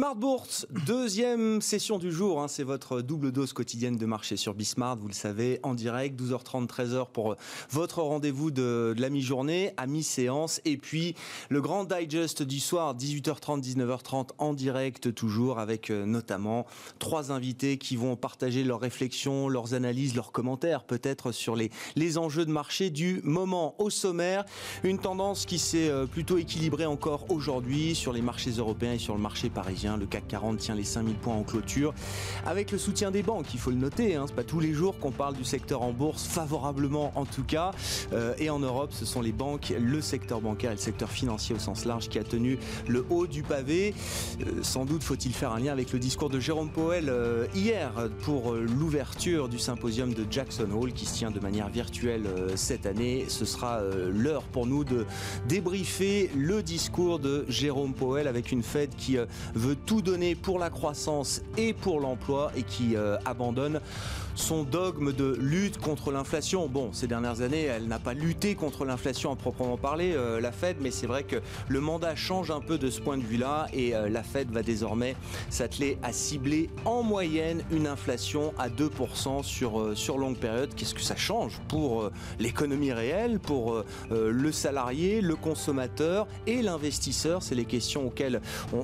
[0.00, 2.40] Smart Bourse, deuxième session du jour.
[2.40, 4.96] Hein, c'est votre double dose quotidienne de marché sur Bismart.
[4.96, 7.36] Vous le savez, en direct, 12h30, 13h pour
[7.68, 10.62] votre rendez-vous de, la mi-journée, à mi-séance.
[10.64, 11.14] Et puis,
[11.50, 16.64] le grand digest du soir, 18h30, 19h30, en direct toujours, avec euh, notamment
[16.98, 22.16] trois invités qui vont partager leurs réflexions, leurs analyses, leurs commentaires, peut-être sur les, les
[22.16, 23.74] enjeux de marché du moment.
[23.76, 24.46] Au sommaire,
[24.82, 29.14] une tendance qui s'est euh, plutôt équilibrée encore aujourd'hui sur les marchés européens et sur
[29.14, 29.89] le marché parisien.
[29.96, 31.94] Le CAC 40 tient les 5000 points en clôture,
[32.46, 34.16] avec le soutien des banques, il faut le noter.
[34.16, 37.42] Hein, c'est pas tous les jours qu'on parle du secteur en bourse, favorablement en tout
[37.42, 37.72] cas.
[38.12, 41.54] Euh, et en Europe, ce sont les banques, le secteur bancaire et le secteur financier
[41.54, 43.94] au sens large qui a tenu le haut du pavé.
[44.40, 47.92] Euh, sans doute faut-il faire un lien avec le discours de Jérôme Powell euh, hier
[48.22, 53.24] pour l'ouverture du symposium de Jackson Hole qui se tient de manière virtuelle cette année.
[53.28, 53.80] Ce sera
[54.12, 55.06] l'heure pour nous de
[55.48, 59.16] débriefer le discours de Jérôme Powell avec une Fed qui
[59.54, 63.80] veut tout donner pour la croissance et pour l'emploi et qui euh, abandonne
[64.34, 66.68] son dogme de lutte contre l'inflation.
[66.68, 70.52] Bon, ces dernières années, elle n'a pas lutté contre l'inflation à proprement parler, euh, la
[70.52, 71.36] Fed, mais c'est vrai que
[71.68, 74.62] le mandat change un peu de ce point de vue-là et euh, la Fed va
[74.62, 75.16] désormais
[75.48, 80.74] s'atteler à cibler en moyenne une inflation à 2% sur, sur longue période.
[80.74, 87.42] Qu'est-ce que ça change pour l'économie réelle, pour le salarié, le consommateur et l'investisseur?
[87.42, 88.40] C'est les questions auxquelles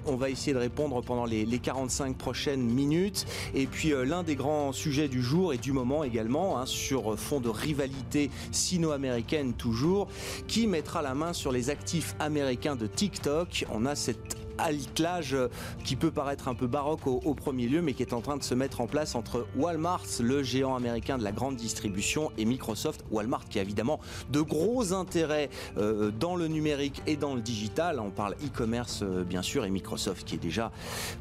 [0.07, 3.27] on, va essayer de répondre pendant les, 45 prochaines minutes.
[3.55, 7.19] Et puis euh, l'un des grands sujets du jour et du moment également, hein, sur
[7.19, 10.09] fond de rivalité sino-américaine toujours,
[10.47, 13.67] qui mettra la main sur les actifs américains de TikTok.
[13.73, 15.49] On a cette alliage euh,
[15.85, 18.43] qui peut paraître un peu baroque au, premier lieu, mais qui est en train de
[18.43, 23.05] se mettre en place entre Walmart, le géant américain de la grande distribution, et Microsoft.
[23.11, 28.01] Walmart qui a évidemment de gros intérêts euh, dans le numérique et dans le digital.
[28.01, 30.73] On parle e-commerce euh, bien sûr, et Microsoft qui est déjà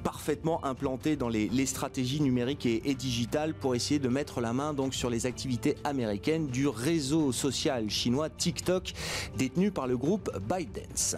[0.03, 4.73] parfaitement implanté dans les, stratégies numériques et, et, digitales pour essayer de mettre la main
[4.73, 8.93] donc sur les activités américaines du réseau social chinois TikTok,
[9.37, 11.15] détenu par le groupe ByteDance.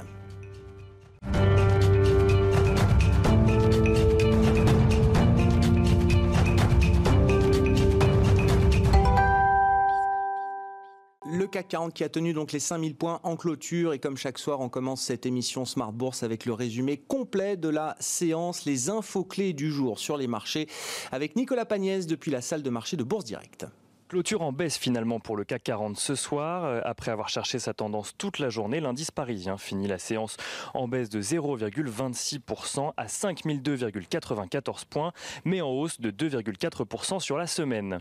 [11.47, 14.38] Le CAC 40 qui a tenu donc les 5000 points en clôture et comme chaque
[14.38, 18.90] soir on commence cette émission Smart Bourse avec le résumé complet de la séance, les
[18.90, 20.68] infos clés du jour sur les marchés
[21.09, 23.66] avec Nicolas Pagnès depuis la salle de marché de Bourse Directe.
[24.07, 26.63] Clôture en baisse finalement pour le CAC 40 ce soir.
[26.63, 30.38] Euh, après avoir cherché sa tendance toute la journée, l'indice parisien finit la séance
[30.73, 35.12] en baisse de 0,26% à 5002,94 points,
[35.44, 38.00] mais en hausse de 2,4% sur la semaine.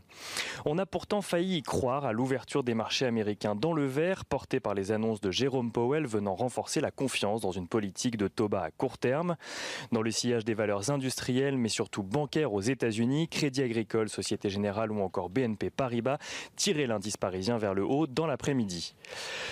[0.65, 4.61] On a pourtant failli y croire à l'ouverture des marchés américains dans le vert, porté
[4.61, 8.49] par les annonces de Jérôme Powell venant renforcer la confiance dans une politique de taux
[8.49, 9.35] bas à court terme.
[9.91, 14.93] Dans le sillage des valeurs industrielles, mais surtout bancaires aux États-Unis, Crédit Agricole, Société Générale
[14.93, 15.96] ou encore BNP Paris
[16.57, 18.95] tirer l'indice parisien vers le haut dans l'après-midi.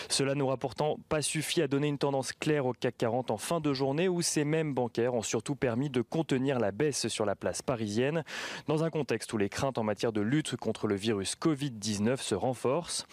[0.09, 3.61] Cela n'aura pourtant pas suffi à donner une tendance claire au CAC 40 en fin
[3.61, 7.35] de journée où ces mêmes bancaires ont surtout permis de contenir la baisse sur la
[7.35, 8.25] place parisienne
[8.67, 12.35] dans un contexte où les craintes en matière de lutte contre le virus Covid-19 se
[12.35, 13.07] renforcent.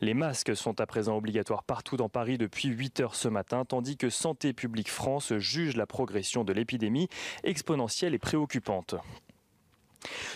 [0.00, 3.96] Les masques sont à présent obligatoires partout dans Paris depuis 8 heures ce matin tandis
[3.96, 7.08] que Santé publique France juge la progression de l'épidémie
[7.42, 8.96] exponentielle et préoccupante.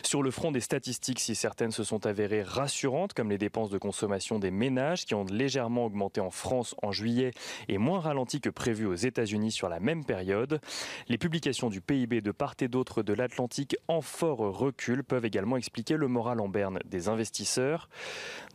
[0.03, 3.79] Sur le front des statistiques, si certaines se sont avérées rassurantes, comme les dépenses de
[3.79, 7.33] consommation des ménages qui ont légèrement augmenté en France en juillet
[7.69, 10.61] et moins ralenti que prévu aux États-Unis sur la même période,
[11.09, 15.57] les publications du PIB de part et d'autre de l'Atlantique en fort recul peuvent également
[15.57, 17.89] expliquer le moral en berne des investisseurs.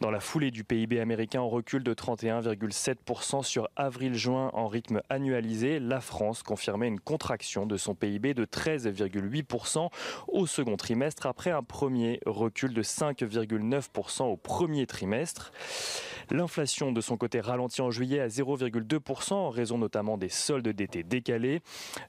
[0.02, 5.80] Dans la foulée du PIB américain en recul de 31,7% sur avril-juin en rythme annualisé,
[5.80, 9.90] la France confirmait une contraction de son PIB de 13,8%
[10.28, 15.52] au second trimestre après un premier recul de 5,9% au premier trimestre.
[16.32, 21.04] L'inflation de son côté ralentit en juillet à 0,2% en raison notamment des soldes d'été
[21.04, 21.62] décalés,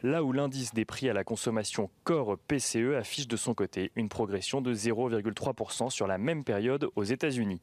[0.02, 4.08] là où l'indice des prix à la consommation Core PCE affiche de son côté une
[4.08, 7.60] progression de 0,3% sur la même période aux États-Unis.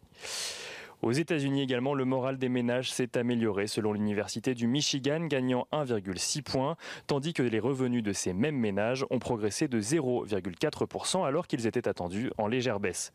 [1.02, 6.44] Aux États-Unis également, le moral des ménages s'est amélioré selon l'Université du Michigan, gagnant 1,6
[6.44, 6.76] points,
[7.08, 11.88] tandis que les revenus de ces mêmes ménages ont progressé de 0,4% alors qu'ils étaient
[11.88, 13.14] attendus en légère baisse.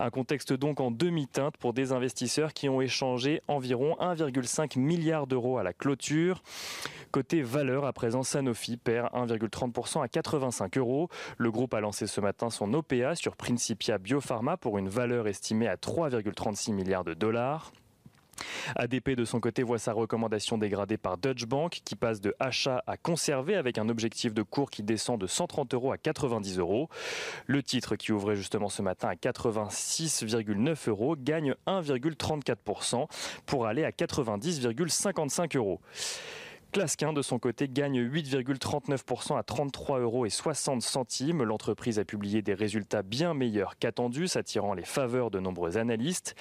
[0.00, 5.58] Un contexte donc en demi-teinte pour des investisseurs qui ont échangé environ 1,5 milliard d'euros
[5.58, 6.42] à la clôture.
[7.12, 11.08] Côté valeur, à présent, Sanofi perd 1,30% à 85 euros.
[11.38, 15.68] Le groupe a lancé ce matin son OPA sur Principia Biopharma pour une valeur estimée
[15.68, 17.72] à 3,36 milliards de dollars.
[18.74, 22.82] ADP de son côté voit sa recommandation dégradée par Deutsche Bank qui passe de achat
[22.86, 26.88] à conserver avec un objectif de cours qui descend de 130 euros à 90 euros.
[27.46, 33.06] Le titre qui ouvrait justement ce matin à 86,9 euros gagne 1,34%
[33.44, 35.80] pour aller à 90,55 euros.
[36.72, 41.42] Clasquin, de son côté, gagne 8,39% à 33 euros et 60 centimes.
[41.42, 46.36] L'entreprise a publié des résultats bien meilleurs qu'attendus, s'attirant les faveurs de nombreux analystes.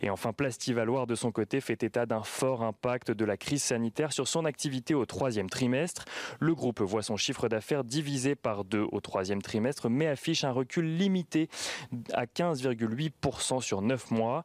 [0.00, 4.12] Et enfin, Plastivaloir, de son côté, fait état d'un fort impact de la crise sanitaire
[4.12, 6.06] sur son activité au troisième trimestre.
[6.40, 10.52] Le groupe voit son chiffre d'affaires divisé par deux au troisième trimestre, mais affiche un
[10.52, 11.48] recul limité
[12.12, 14.44] à 15,8% sur 9 mois.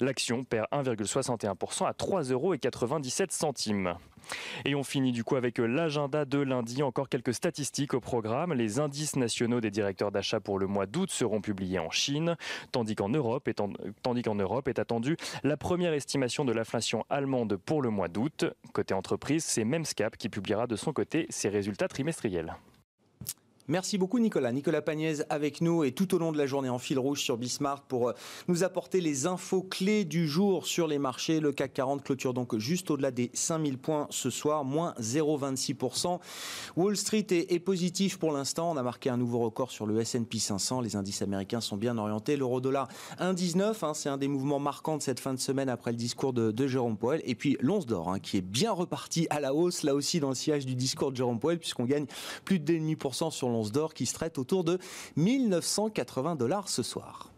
[0.00, 2.54] L'action perd 1,61% à 3,97 euros.
[4.64, 6.82] Et on finit du coup avec euh, l'agenda de lundi.
[6.82, 8.52] Encore quelques statistiques au programme.
[8.52, 12.36] Les indices nationaux des directeurs d'achat pour le mois d'août seront publiés en Chine,
[12.70, 13.62] tandis qu'en Europe, est
[14.02, 18.44] tandis qu'en Europe est attendue la première estimation de l'inflation allemande pour le mois d'août.
[18.72, 22.56] Côté entreprise, c'est Memscap qui publiera de son côté ses résultats trimestriels.
[23.68, 24.50] Merci beaucoup Nicolas.
[24.50, 27.36] Nicolas Pagnès avec nous et tout au long de la journée en fil rouge sur
[27.36, 28.12] Bismarck pour euh,
[28.48, 31.38] nous apporter les infos clés du jour sur les marchés.
[31.38, 36.18] Le CAC 40 clôture donc juste au-delà des 5000 points ce soir, moins 0,26%.
[36.74, 38.72] Wall Street est, positif pour l'instant.
[38.72, 40.80] On a marqué un nouveau record sur le S&P 500.
[40.80, 42.36] Les indices américains sont bien orientés.
[42.36, 42.88] L'euro-dollar
[43.20, 43.84] 1,19.
[43.84, 46.66] Hein, c'est un des mouvements marquants de cette fin de semaine après le discours de,
[46.66, 47.22] Jérôme Powell.
[47.24, 50.30] Et puis l'once d'or hein, qui est bien reparti à la hausse là aussi dans
[50.30, 52.06] le sillage du discours de Jérôme Powell puisqu'on gagne
[52.44, 54.78] plus de 2,5% sur l'once d'or qui se traite autour de
[55.16, 57.30] 1980 dollars ce soir.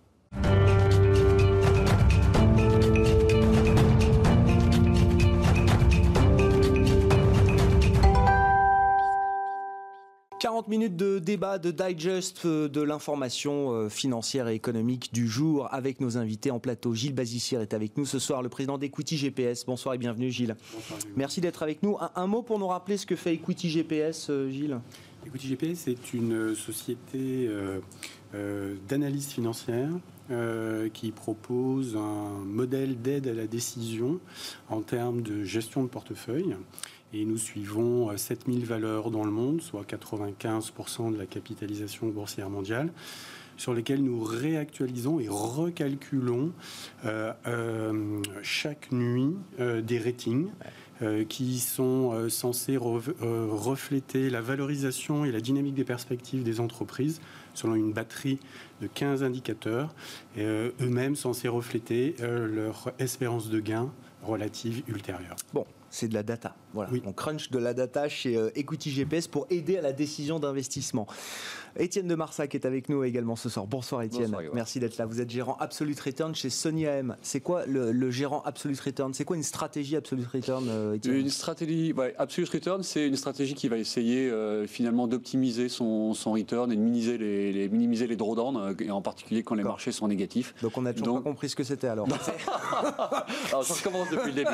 [10.44, 15.72] 40 minutes de débat, de digest euh, de l'information euh, financière et économique du jour
[15.72, 16.92] avec nos invités en plateau.
[16.92, 19.64] Gilles Bazissière est avec nous ce soir, le président d'Equity GPS.
[19.64, 20.54] Bonsoir et bienvenue Gilles.
[20.74, 21.96] Bonsoir, Merci d'être avec nous.
[22.14, 24.78] Un, mot pour nous rappeler ce que fait Equity GPS, euh, Gilles?
[25.26, 27.48] Equity GPS c'est une société
[28.88, 29.90] d'analyse financière
[30.92, 34.20] qui propose un modèle d'aide à la décision
[34.68, 36.56] en termes de gestion de portefeuille.
[37.14, 42.50] Et nous suivons 7000 euh, valeurs dans le monde, soit 95% de la capitalisation boursière
[42.50, 42.92] mondiale
[43.56, 46.50] sur lesquelles nous réactualisons et recalculons
[47.04, 50.48] euh, euh, chaque nuit des ratings
[51.28, 57.20] qui sont censés refléter la valorisation et la dynamique des perspectives des entreprises
[57.54, 58.38] selon une batterie
[58.80, 59.94] de 15 indicateurs,
[60.38, 63.90] eux-mêmes censés refléter leur espérance de gain
[64.22, 65.36] relative ultérieure.
[65.52, 66.54] Bon, c'est de la data.
[66.74, 66.90] Voilà.
[67.06, 71.06] On crunch de la data chez euh, Equity GPS pour aider à la décision d'investissement.
[71.76, 73.66] Étienne de Marsac est avec nous également ce soir.
[73.66, 74.36] Bonsoir Étienne.
[74.52, 75.06] Merci d'être là.
[75.06, 77.16] Vous êtes gérant Absolute Return chez Sony AM.
[77.22, 79.12] C'est quoi le, gérant Absolute Return?
[79.12, 83.68] C'est quoi une stratégie Absolute Return euh, Une stratégie Absolute Return, c'est une stratégie qui
[83.68, 88.16] va essayer euh, finalement d'optimiser son, son, return et de minimiser les, les minimiser les
[88.16, 90.54] drawdowns, et en particulier quand les marchés sont négatifs.
[90.62, 92.06] Donc on a toujours pas compris ce que c'était alors.
[93.48, 94.50] alors ça recommence depuis le début.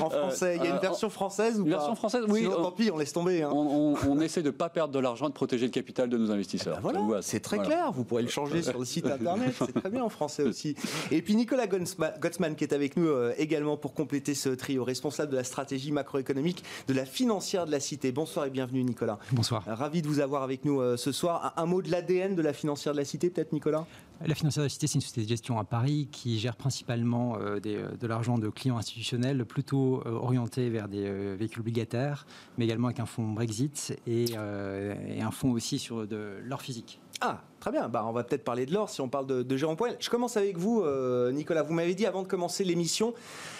[0.00, 2.48] en français, il y a une version française ou Version française, oui.
[2.50, 3.42] tant pis, on laisse tomber.
[3.42, 3.50] Hein.
[3.52, 6.78] On, essaie de ne pas perdre de l'argent, de protéger le capital de nos investisseurs.
[6.80, 7.92] Eh ben voilà, c'est très clair.
[7.92, 9.54] Vous pourrez le changer sur le site internet.
[9.58, 10.74] C'est très bien en français aussi.
[11.10, 15.32] Et puis Nicolas Gottsman qui est avec nous euh, également pour compléter ce trio, responsable
[15.32, 18.12] de la stratégie macroéconomique de la financière de la cité.
[18.12, 19.18] Bonsoir et bienvenue Nicolas.
[19.32, 19.64] Bonsoir.
[19.66, 21.52] Ravi de vous avoir avec nous euh, ce soir.
[21.56, 23.86] Un, mot de l'ADN de la financière de la cité peut-être Nicolas?
[24.24, 27.36] La financière de la cité, c'est une société de gestion à Paris qui gère principalement
[27.38, 33.00] euh, de l'argent de clients institutionnels plutôt orientés vers des véhicules obligataires, mais également avec
[33.00, 37.00] un fonds Brexit et, un fonds aussi sur de l'or physique.
[37.20, 37.88] Ah, très bien.
[37.88, 39.76] Bah, on va peut-être parler de l'or si on parle de, de Jérôme.
[39.98, 41.62] Je commence avec vous, euh, Nicolas.
[41.62, 43.14] Vous m'avez dit avant de commencer l'émission,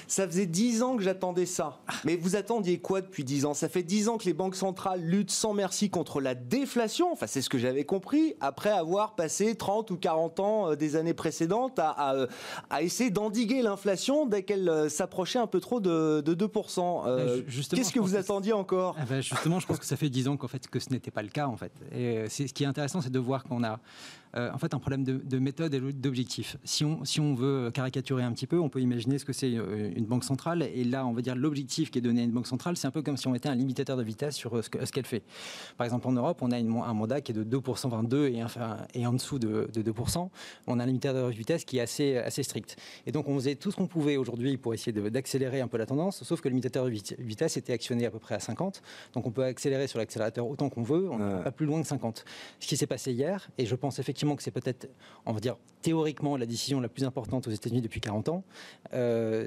[0.07, 1.81] ça faisait dix ans que j'attendais ça.
[2.05, 3.55] Mais vous attendiez quoi depuis dix ans?
[3.55, 7.13] Ça fait dix ans que les banques centrales luttent sans merci contre la déflation.
[7.13, 8.35] Enfin, c'est ce que j'avais compris.
[8.41, 12.27] Après avoir passé 30 ou 40 ans euh, des années précédentes à, euh,
[12.81, 17.75] essayer d'endiguer l'inflation dès qu'elle s'approchait un peu trop de, 2%.
[17.75, 18.97] Qu'est-ce que vous attendiez encore?
[18.99, 21.11] Ah ben, Justement, je pense que ça fait dix ans qu'en fait que ce n'était
[21.11, 21.73] pas le cas en fait.
[21.95, 23.81] Et ce qui est intéressant, c'est de voir qu'on a
[24.37, 26.57] euh, en fait un problème de, méthode et d'objectif.
[26.65, 29.55] Si on, si on veut caricaturer un petit peu, on peut imaginer ce que c'est
[29.55, 30.63] euh, une banque centrale.
[30.63, 32.91] Et là, on va dire l'objectif qui est donné à une banque centrale, c'est un
[32.91, 35.23] peu comme si on mettait un limitateur de vitesse sur euh, ce qu'elle fait.
[35.77, 38.29] Par exemple, en Europe, on a une, un mandat qui est de 2%, enfin 2
[38.29, 40.29] et, enfin, et en dessous de, 2%.
[40.67, 42.77] On a un limitateur de vitesse qui est assez, assez strict.
[43.07, 45.87] Et donc, on faisait tout ce qu'on pouvait aujourd'hui pour essayer d'accélérer un peu la
[45.87, 48.83] tendance, sauf que le limitateur de vitesse était actionné à peu près à 50.
[49.13, 51.87] Donc, on peut accélérer sur l'accélérateur autant qu'on veut, on n'est pas plus loin de
[51.87, 52.25] 50.
[52.59, 54.89] Ce qui s'est passé hier, et je pense effectivement que c'est peut-être,
[55.27, 58.45] on va dire, théoriquement la décision la plus importante aux États-Unis depuis 40 ans,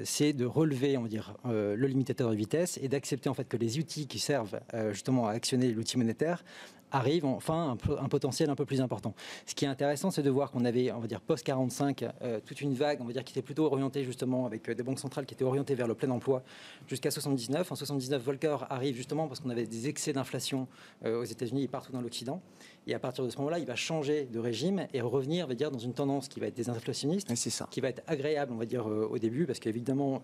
[0.04, 3.56] c'est de relever, on va dire, le limitateur de vitesse et d'accepter en fait que
[3.56, 4.60] les outils qui servent
[4.92, 6.44] justement à actionner l'outil monétaire
[6.90, 9.14] arrive enfin un, un, potentiel un peu plus important.
[9.46, 12.60] Ce qui est intéressant, c'est de voir qu'on avait, on va dire, post-45, euh, toute
[12.60, 15.26] une vague, on va dire, qui était plutôt orientée justement avec euh, des banques centrales
[15.26, 16.42] qui étaient orientées vers le plein emploi
[16.86, 17.70] jusqu'à 79.
[17.70, 20.66] En 79, Volcker arrive justement parce qu'on avait des excès d'inflation
[21.04, 22.40] euh, aux États-Unis et partout dans l'Occident.
[22.88, 25.54] Et à partir de ce moment-là, il va changer de régime et revenir, on va
[25.54, 27.68] dire, dans une tendance qui va être désinflationniste, ça.
[27.70, 30.22] qui va être agréable, on va dire, au début, parce qu'évidemment,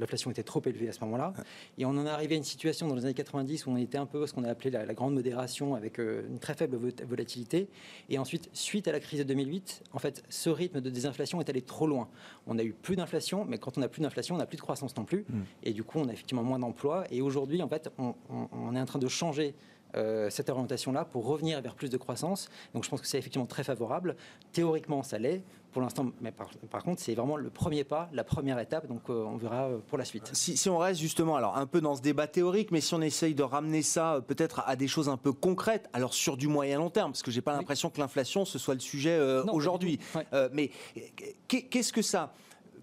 [0.00, 1.34] l'inflation était trop élevée à ce moment-là.
[1.76, 3.98] Et on en est arrivé à une situation dans les années 90 où on était
[3.98, 7.68] un peu ce qu'on a appelé la, la grande modération avec une très faible volatilité.
[8.08, 11.50] Et ensuite, suite à la crise de 2008, en fait, ce rythme de désinflation est
[11.50, 12.08] allé trop loin.
[12.46, 14.62] On a eu plus d'inflation, mais quand on n'a plus d'inflation, on n'a plus de
[14.62, 15.24] croissance non plus.
[15.28, 15.42] Hmm.
[15.62, 17.04] Et du coup, on a effectivement moins d'emplois.
[17.10, 19.54] Et aujourd'hui, en fait, on, est en train de changer
[19.96, 22.48] euh, cette orientation-là pour revenir vers plus de croissance.
[22.74, 24.16] Donc je pense que c'est effectivement très favorable.
[24.52, 25.42] Théoriquement, ça l'est
[25.72, 29.24] pour l'instant, mais par, contre, c'est vraiment le premier pas, la première étape, donc euh,
[29.24, 30.30] on verra euh, pour la suite.
[30.32, 33.34] Si, on reste justement, alors un peu dans ce débat théorique, mais si on essaye
[33.34, 36.78] de ramener ça euh, peut-être à des choses un peu concrètes, alors sur du moyen
[36.78, 39.18] long terme, parce que j'ai pas l'impression que l'inflation ce soit le sujet
[39.52, 39.98] aujourd'hui.
[40.52, 40.70] mais
[41.46, 42.32] qu'est-ce que ça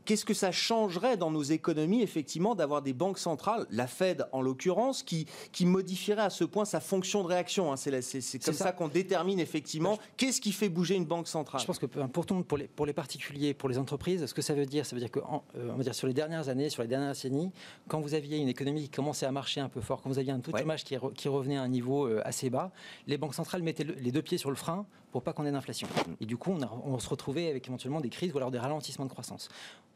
[0.06, 4.42] Qu'est-ce que ça changerait dans nos économies, effectivement, d'avoir des banques centrales, la Fed en
[4.42, 7.76] l'occurrence, qui, qui modifierait à ce point sa fonction de réaction hein?
[7.78, 11.62] C'est comme ça, qu'on détermine effectivement qu'est-ce qui fait bouger une banque centrale?
[11.62, 14.54] Je pense que pour, pour, les, pour les particuliers, pour les entreprises, ce que ça
[14.54, 16.82] veut dire, ça veut dire que euh, on va dire sur les dernières années, sur
[16.82, 17.52] les dernières décennies,
[17.88, 20.32] quand vous aviez une économie qui commençait à marcher un peu fort, quand vous aviez
[20.32, 22.72] un taux de chômage qui, qui, revenait à un niveau euh, assez bas,
[23.08, 24.86] les banques centrales mettaient les deux pieds sur le frein
[25.16, 25.88] pour pas qu'on ait d'inflation.
[26.20, 29.06] Et du coup, on, on se retrouvait avec éventuellement des crises ou alors des ralentissements
[29.06, 29.48] de croissance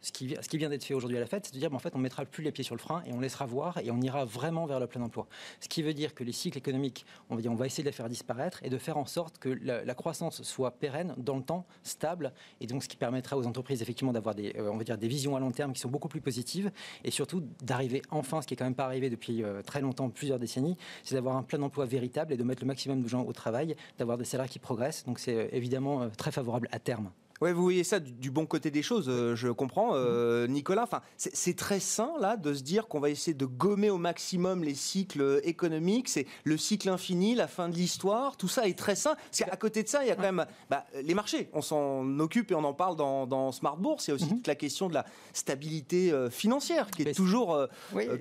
[0.02, 1.80] ce qui, ce qui vient d'être fait aujourd'hui à la fête, c'est de dire, en
[1.80, 4.00] fait, on mettra plus les pieds sur le frein et on laissera voir et on
[4.02, 5.28] ira vraiment vers le plein emploi.
[5.60, 7.90] Ce qui veut dire que les cycles économiques, on va dire, on va essayer de
[7.90, 11.44] les faire disparaître et de faire en sorte que la, croissance soit pérenne dans le
[11.44, 14.84] temps, stable, et donc ce qui permettra aux entreprises effectivement d'avoir des, euh, on va
[14.86, 16.72] dire, des visions à long terme qui sont beaucoup plus positives
[17.04, 20.10] et surtout d'arriver enfin, ce qui est quand même pas arrivé depuis euh, très longtemps,
[20.10, 23.24] plusieurs décennies, c'est d'avoir un plein emploi véritable et de mettre le maximum de gens
[23.24, 25.04] au travail, d'avoir des salaires qui progressent.
[25.10, 27.10] Donc c'est euh, évidemment très favorable à terme.
[27.42, 30.54] Ouais, vous voyez ça du, bon côté des choses, euh, je comprends, euh, mhm.
[30.54, 30.84] Nicolas.
[30.84, 34.64] Enfin, c'est très sain là de se dire qu'on va essayer de gommer au maximum
[34.64, 36.10] les cycles économiques.
[36.10, 38.36] C'est le cycle infini, la fin de l'histoire.
[38.36, 39.16] Tout ça est très sain.
[39.16, 41.50] Parce qu'à côté de ça, il y a quand même bah, les marchés.
[41.54, 44.08] On s'en occupe et on en parle dans, Smart Bourse.
[44.08, 44.38] Il y a aussi mhm.
[44.38, 47.68] toute la question de la stabilité euh, financière qui est toujours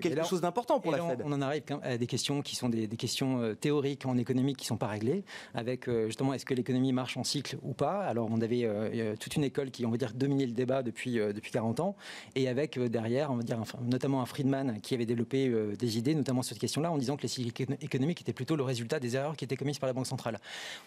[0.01, 1.23] quelque chose d'important pour la Fed.
[1.25, 4.67] On en arrive à des questions qui sont des, des questions théoriques en économie qui
[4.67, 5.25] sont pas réglées.
[5.55, 8.05] Avec justement, est-ce que l'économie marche en cycle ou pas?
[8.05, 8.65] Alors, on avait
[9.09, 11.81] euh, toute une école qui, on va dire, dominait le débat depuis, euh, depuis 40
[11.81, 11.97] ans,
[12.35, 16.15] et avec euh, derrière, on va dire, notamment un Friedman qui avait développé des idées,
[16.15, 19.17] notamment sur cette question-là, en disant que les cycles économiques étaient plutôt le résultat des
[19.17, 20.39] erreurs qui étaient commises par la Banque centrale.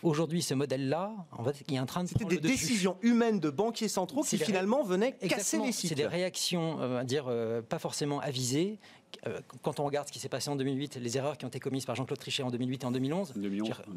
[0.03, 3.49] Aujourd'hui, ce modèle-là, en fait, il est en train de C'était des décisions humaines de
[3.49, 5.89] banquiers centraux qui finalement venaient casser les cycles.
[5.89, 7.31] C'est des réactions, on va dire,
[7.69, 8.79] pas forcément avisées,
[9.61, 11.85] quand on regarde ce qui s'est passé en 2008, les erreurs qui ont été commises
[11.85, 13.33] par Jean-Claude Trichet en 2008 et en 2011,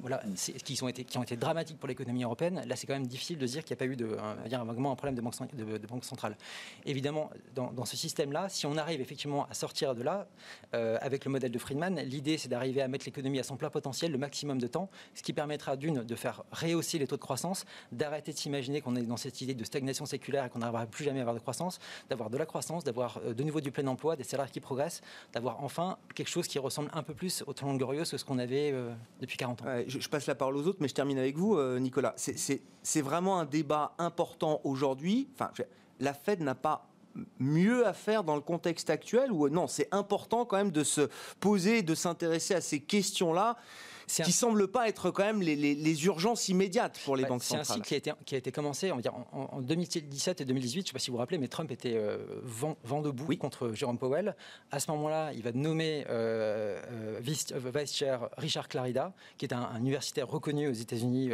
[0.01, 0.23] voilà,
[0.65, 3.39] qui, sont été, qui ont été dramatiques pour l'économie européenne, là c'est quand même difficile
[3.39, 5.87] de dire qu'il n'y a pas eu de, un, dire, un problème de banque, de,
[5.87, 6.37] banque, centrale.
[6.85, 10.27] Évidemment, dans, ce système-là, si on arrive effectivement à sortir de là,
[10.75, 13.71] euh, avec le modèle de Friedman, l'idée c'est d'arriver à mettre l'économie à son plein
[13.71, 17.21] potentiel le maximum de temps, ce qui permettra d'une de faire rehausser les taux de
[17.21, 20.87] croissance, d'arrêter de s'imaginer qu'on est dans cette idée de stagnation séculaire et qu'on n'arrivera
[20.87, 21.79] plus jamais à avoir de croissance,
[22.09, 25.03] d'avoir de la croissance, d'avoir euh, de nouveau du plein emploi, des salaires qui progressent,
[25.33, 28.39] d'avoir enfin quelque chose qui ressemble un peu plus au Talon Glorieux que ce qu'on
[28.39, 29.65] avait euh, depuis 40 ans.
[29.87, 32.15] je, passe la parole aux autres, mais je termine avec vous, euh, Nicolas.
[32.17, 35.29] C'est vraiment un débat important aujourd'hui.
[35.35, 35.51] Enfin,
[36.01, 36.89] la Fed n'a pas
[37.39, 41.09] mieux à faire dans le contexte actuel ou non C'est important quand même de se
[41.41, 43.57] poser, de s'intéresser à ces questions-là
[44.07, 47.65] qui ne semble pas être quand même les, urgences immédiates pour les bah, banques centrales.
[47.65, 50.73] C'est un cycle qui a été, qui a été commencé en, 2017 et 2018.
[50.73, 53.73] Je ne sais pas si vous vous rappelez, mais Trump était euh, vent, debout contre
[53.73, 54.35] Jérôme Powell.
[54.71, 60.29] À ce moment-là, il va nommer euh, euh, vice-chair Richard Clarida, qui est un, universitaire
[60.29, 61.31] reconnu aux États-Unis,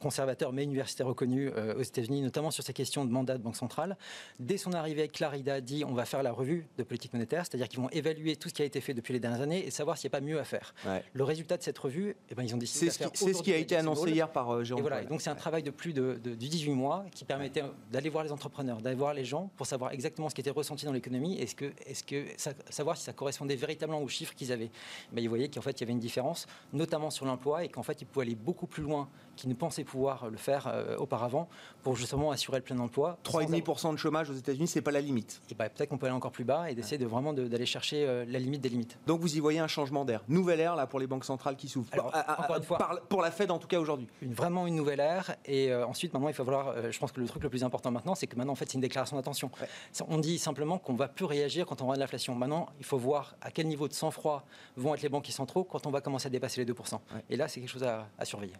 [0.00, 3.96] conservateur, mais universitaire reconnu aux États-Unis, notamment sur ces questions de mandat de banque centrale.
[4.38, 7.80] Dès son arrivée, Clarida dit on va faire la revue de politique monétaire, c'est-à-dire qu'ils
[7.80, 10.08] vont évaluer tout ce qui a été fait depuis les dernières années et savoir s'il
[10.08, 10.74] n'y a pas mieux à faire.
[11.12, 13.56] Le résultat de cette revue, eh ben, ils ont décidé C'est ce, ce, qui a
[13.56, 14.80] été annoncé hier par euh, Jérôme.
[14.84, 18.24] Et voilà, donc c'est un travail de plus de, 18 mois qui permettait d'aller voir
[18.24, 21.38] les entrepreneurs, d'aller voir les gens pour savoir exactement ce qui était ressenti dans l'économie
[21.38, 22.24] et ce que, est-ce que
[22.70, 24.70] savoir si ça correspondait véritablement aux chiffres qu'ils avaient.
[25.12, 27.82] Ben, ils voyaient qu'en fait il y avait une différence, notamment sur l'emploi, et qu'en
[27.82, 31.48] fait ils pouvaient aller beaucoup plus loin qu'ils ne pensaient pouvoir le faire euh, auparavant
[31.82, 33.18] pour justement assurer le plein emploi.
[33.24, 35.40] 3,5% de chômage aux États-Unis, c'est pas la limite.
[35.50, 38.06] Et ben, peut-être qu'on peut aller encore plus bas et d'essayer de vraiment d'aller chercher
[38.06, 38.98] euh, la limite des limites.
[39.06, 41.56] Donc vous y voyez un changement d'air, nouvelle ère là pour les banques centrales centrale
[41.56, 41.88] qui s'ouvre.
[41.92, 44.06] Alors, À- à- encore une fois- par- pour la Fed en tout cas aujourd'hui.
[44.22, 45.34] une, vraiment une nouvelle ère.
[45.46, 46.68] Et euh, ensuite, maintenant, il faut falloir.
[46.68, 48.66] euh, je pense que le truc le plus important maintenant, c'est que maintenant, en fait,
[48.66, 49.50] c'est une déclaration d'intention.
[49.90, 52.36] Ça, On dit simplement qu'on va plus réagir quand on aura de l'inflation.
[52.36, 54.44] Maintenant, il faut voir à quel niveau de sang-froid
[54.76, 57.00] vont être les banquiers centraux quand on va commencer à dépasser les 2%.
[57.30, 58.52] Et là, c'est quelque chose à, à surveiller.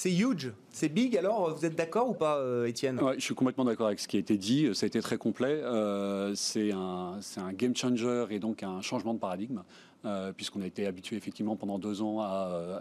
[0.00, 1.16] C'est huge, c'est big.
[1.16, 3.00] Alors, vous êtes d'accord ou pas, euh, Étienne?
[3.00, 4.72] Ouais, je suis complètement d'accord avec ce qui a été dit.
[4.72, 5.60] Ça a été très complet.
[5.60, 7.18] Euh, c'est un
[7.52, 9.64] game changer et donc un changement de paradigme.
[10.04, 12.78] Euh, puisqu'on a été habitué effectivement pendant deux ans à euh,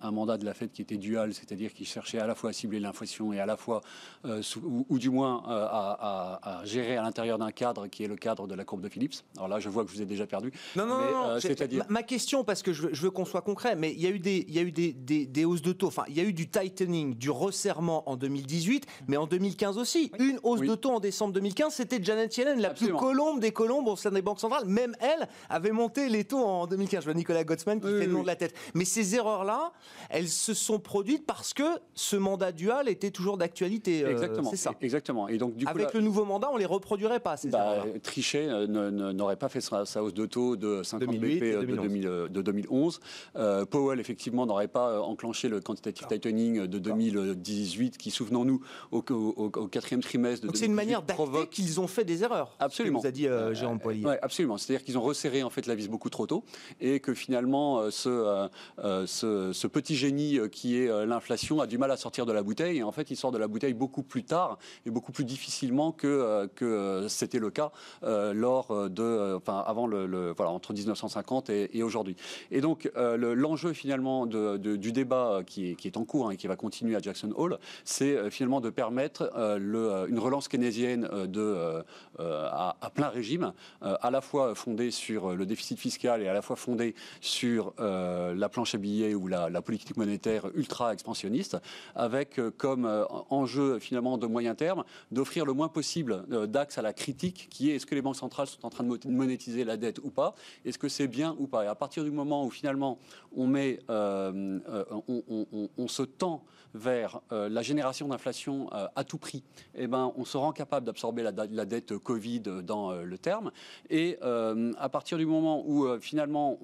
[0.00, 2.52] un, mandat de la Fed qui était dual, c'est-à-dire qui cherchait à la fois à
[2.52, 3.80] cibler l'inflation et à la fois,
[4.24, 8.08] euh, sous- ou, ou du moins euh, à, gérer à l'intérieur d'un cadre qui est
[8.08, 9.14] le cadre de la courbe de Phillips.
[9.36, 10.52] Alors là, je vois que je vous ai déjà perdu.
[10.76, 13.02] Non, non, Mais, non, non, j'ai- c'est-à-dire- ma, ma question, parce que je veux, je
[13.02, 14.92] veux qu'on soit concret, mais il y a eu, des, il y a eu des,
[14.92, 15.86] des- des hausses de taux.
[15.88, 20.10] Enfin, il y a eu du tightening, du resserrement en 2018, mais en 2015 aussi.
[20.18, 20.68] Une hausse Oui.
[20.68, 22.98] de taux en décembre 2015, c'était Janet Yellen, la Absolument.
[22.98, 24.66] plus colombe des colombes au sein des banques centrales.
[24.66, 27.00] Même elle avait monté les taux en 2015.
[27.00, 28.22] Je vois Nicolas Gottsman qui Oui, fait oui, le nom oui.
[28.22, 28.54] de la tête.
[28.74, 29.72] Mais ces erreurs-là,
[30.10, 31.62] elles se sont produites parce que
[31.94, 34.04] ce mandat dual était toujours d'actualité.
[34.04, 34.50] euh, Exactement.
[34.50, 34.72] C'est ça.
[34.80, 35.28] Exactement.
[35.28, 37.58] Et donc du coup, Avec là- le nouveau mandat, on les reproduirait pas, ces Bah,
[37.76, 37.92] erreurs-là.
[38.02, 38.66] Trichet euh,
[39.12, 41.82] n'aurait pas fait sa, sa hausse de taux de 50 2008 BP et de, 2011.
[41.88, 43.00] 2000, euh, de 2011.
[43.36, 48.60] Euh, Powell, effectivement, n'aurait pas enclenché le quantitative tightening de 2018, qui, souvenons-nous,
[48.92, 51.80] au, au- au- au quatrième trimestre de Donc c'est une 2018, manière d'acter provoque qu'ils
[51.80, 52.52] ont fait des erreurs.
[52.52, 53.00] ce que Absolument.
[53.00, 54.04] nous a dit euh, Jérôme Poilier.
[54.04, 54.56] Ouais, absolument.
[54.58, 56.44] C'est-à-dire qu'ils ont resserré en fait la vis beaucoup trop tôt
[56.80, 58.48] et que finalement euh, ce, euh,
[58.80, 62.42] euh, ce, ce petit génie qui est l'inflation a du mal à sortir de la
[62.42, 65.24] bouteille et en fait il sort de la bouteille beaucoup plus tard et beaucoup plus
[65.24, 67.70] difficilement que, que c'était le cas
[68.02, 72.16] lors de, enfin avant le, voilà entre 1950 et, aujourd'hui.
[72.50, 76.46] Et donc le- l'enjeu finalement de- du débat qui est, en cours hein, et qui
[76.46, 81.82] va continuer à Jackson Hole, c'est finalement de permettre le, une relance keynésienne de
[82.18, 86.56] à, plein régime, à la fois fondée sur le déficit fiscal et à la fois
[86.56, 91.56] fondée sur euh, la planche à billets ou la, politique monétaire ultra expansionniste,
[91.94, 96.82] avec euh, comme euh, enjeu finalement de moyen terme d'offrir le moins possible d'axe à
[96.82, 99.64] la critique, qui est est-ce que les banques centrales sont en train de mo- monétiser
[99.64, 101.64] la dette ou pas, est-ce que c'est bien ou pas?
[101.64, 102.98] Et à partir du moment où finalement
[103.36, 106.44] on met, on se tend
[106.78, 109.42] vers euh, la génération d'inflation euh, à tout prix,
[109.74, 111.32] eh ben, on se rend capable d'absorber la,
[111.64, 113.50] dette Covid dans euh, le terme.
[113.90, 116.58] Et euh, à partir du moment où euh, finalement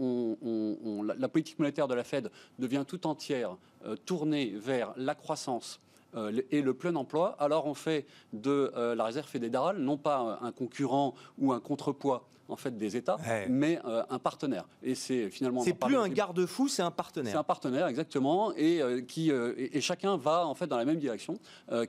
[1.04, 5.80] la, la politique monétaire de la Fed devient tout entière euh, tournée vers la croissance
[6.16, 10.38] euh, et le plein emploi, alors on fait de euh, la réserve fédérale non pas
[10.40, 13.46] un concurrent ou un contrepoids en fait des États, Ouais.
[13.48, 14.66] mais euh, un partenaire.
[14.82, 17.38] Et c'est finalement C'est plus un garde-fou, c'est un C'est partenaire.
[17.38, 20.84] un partenaire, exactement, et, euh, qui, euh, et, et chacun va en fait dans la
[20.84, 21.38] même direction,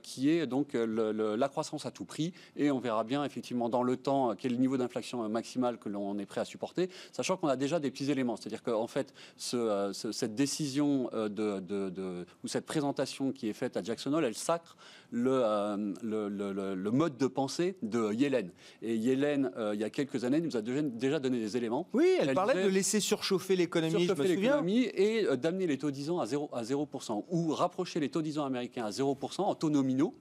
[0.02, 2.32] qui est donc le- le- la croissance à tout prix.
[2.56, 6.18] Et on verra bien effectivement dans le temps quel niveau d'inflation euh, maximal que l'on
[6.18, 8.36] est prêt à supporter, sachant qu'on a déjà des petits éléments.
[8.36, 13.52] C'est-à-dire qu'en fait, ce, ce- cette décision de, de- de- ou cette présentation qui est
[13.52, 14.76] faite à Jackson Hole, elle sacre
[15.10, 18.50] le, euh, le, le- le- le mode de pensée de Yellen.
[18.82, 22.06] Et Yellen, euh, il y a quelques années, nous a déjà, donné des éléments Oui,
[22.20, 24.50] elle, Elle parlait disait- de laisser surchauffer l'économie, je surchauffer me souviens.
[24.62, 28.08] l'économie et euh, d'amener les taux 10 ans à 0, à 0% ou rapprocher les
[28.10, 30.14] taux 10 ans américains à 0% en taux nominaux,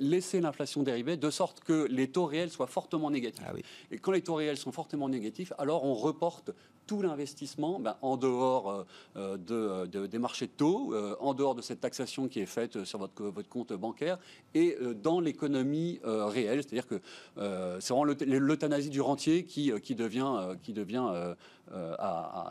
[0.00, 3.44] laisser l'inflation dériver de sorte que les taux réels soient fortement négatifs.
[3.46, 3.62] Ah oui.
[3.90, 6.50] Et quand les taux réels sont fortement négatifs, alors on reporte
[6.86, 8.84] tout l'investissement ben, en dehors
[9.16, 12.98] de, de- des marchés de taux, en dehors de cette taxation qui est faite sur
[12.98, 14.18] votre, votre compte bancaire
[14.54, 16.62] et euh, dans l'économie euh, réelle.
[16.62, 17.00] C'est-à-dire que
[17.36, 21.34] euh, c'est vraiment l'euth- l'euthanasie du rentier qui, qui devient, qui, devient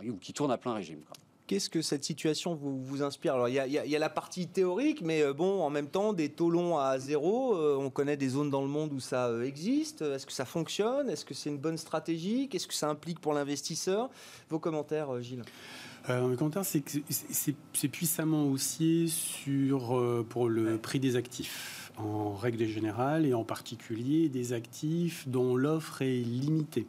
[0.07, 1.01] ou qui tourne à plein régime.
[1.47, 3.33] Qu'est-ce que cette situation vous, vous inspire?
[3.33, 6.77] Alors, il y, a- la partie théorique, mais bon, en même temps, des taux longs
[6.77, 10.01] à zéro, on connaît des zones dans le monde où ça existe.
[10.01, 11.09] Est-ce que ça fonctionne?
[11.09, 12.47] Est-ce que c'est une bonne stratégie?
[12.47, 14.09] Qu'est-ce que ça implique pour l'investisseur?
[14.49, 15.43] Vos commentaires, Gilles
[16.09, 22.65] Euh, le commentaire, c'est puissamment haussier sur, euh, pour le prix des actifs, en règle
[22.65, 26.87] générale, et en particulier des actifs dont l'offre est limitée.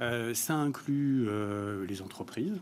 [0.00, 1.28] Euh, ça inclut
[1.86, 2.58] les entreprises,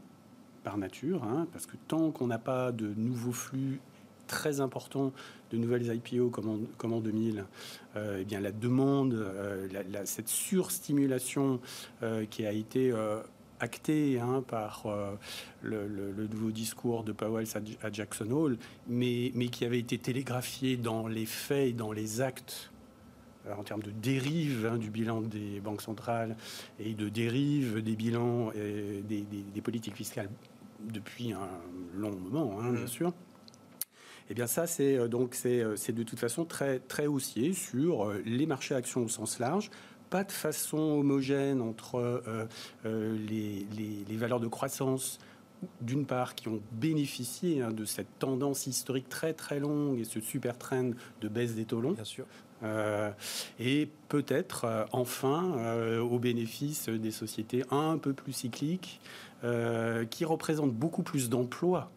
[0.64, 3.78] par nature, hein, parce que tant qu'on n'a pas de nouveaux flux
[4.26, 5.12] très importants
[5.52, 7.44] de nouvelles IPO comme en, comme en 2000,
[7.94, 11.60] euh, eh bien la demande, euh, la- la- cette surstimulation
[12.02, 12.90] euh, qui a été
[13.60, 15.14] actée hein, par euh,
[15.62, 19.78] le, le- le nouveau discours de Powell à, à Jackson Hole, mais, mais qui avait
[19.78, 22.70] été télégraphié dans les faits et dans les actes
[23.46, 26.36] euh, en termes de dérive hein, du bilan des banques centrales
[26.78, 30.28] et de dérive des bilans et des, des- des politiques fiscales
[30.92, 31.48] depuis un
[31.94, 33.12] long moment, hein, bien sûr.
[34.28, 38.44] Eh bien, ça, c'est euh, donc c'est de toute façon très très haussier sur les
[38.46, 39.70] marchés actions au sens large,
[40.10, 42.22] pas de façon homogène entre
[42.84, 43.66] les,
[44.08, 45.18] les, valeurs de croissance
[45.80, 50.20] d'une part, qui ont bénéficié hein, de cette tendance historique très très longue et ce
[50.20, 50.90] super trend
[51.20, 51.92] de baisse des taux longs.
[51.92, 52.26] Bien sûr.
[52.62, 53.10] Euh,
[53.58, 59.00] et peut-être euh, enfin euh, au bénéfice des sociétés un peu plus cycliques
[60.10, 61.92] qui représentent beaucoup plus d'emplois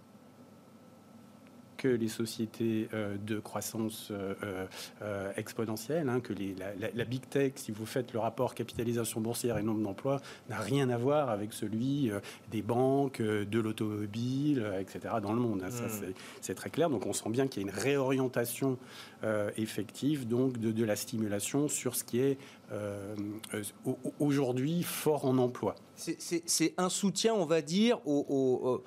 [1.79, 4.33] que les sociétés euh, de croissance euh,
[5.01, 6.53] euh, exponentielle, hein, que les,
[6.93, 10.89] la, big tech, si vous faites le rapport capitalisation boursière et nombre d'emplois, n'a rien
[10.89, 12.11] à voir avec celui
[12.51, 15.15] des banques, de l'automobile, etc.
[15.21, 15.63] dans le monde.
[15.65, 15.71] Hein.
[15.71, 16.13] Ça, hmm.
[16.41, 16.89] c'est très clair.
[16.89, 18.77] Donc, on sent bien qu'il y a une réorientation
[19.57, 22.37] effective donc de, la stimulation sur ce qui est
[24.19, 25.75] aujourd'hui fort en emploi.
[25.95, 28.83] C'est un soutien, on va dire, au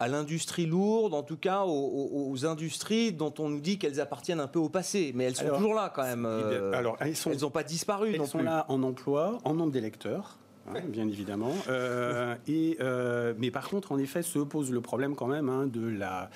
[0.00, 4.48] à l'industrie lourde, en tout cas aux, industries dont on nous dit qu'elles appartiennent un
[4.48, 6.26] peu au passé, mais elles sont toujours là quand même.
[6.26, 8.14] Euh, alors, elles n'ont pas disparu.
[8.14, 10.38] Elles sont là en emploi, en nombre d'électeurs.
[10.68, 11.54] Hein, bien évidemment.
[11.68, 15.86] Euh, euh, mais par contre, en effet, se pose le problème quand même hein, de,
[15.86, 16.30] la,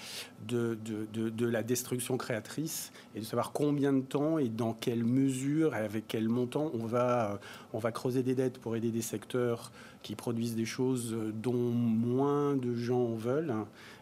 [0.49, 5.05] de, de, de, la destruction créatrice et de savoir combien de temps et dans quelle
[5.05, 7.39] mesure et avec quel montant on va,
[7.73, 9.71] va creuser des dettes pour aider des secteurs
[10.03, 13.95] qui produisent des choses dont moins de gens veulent, hein, euh,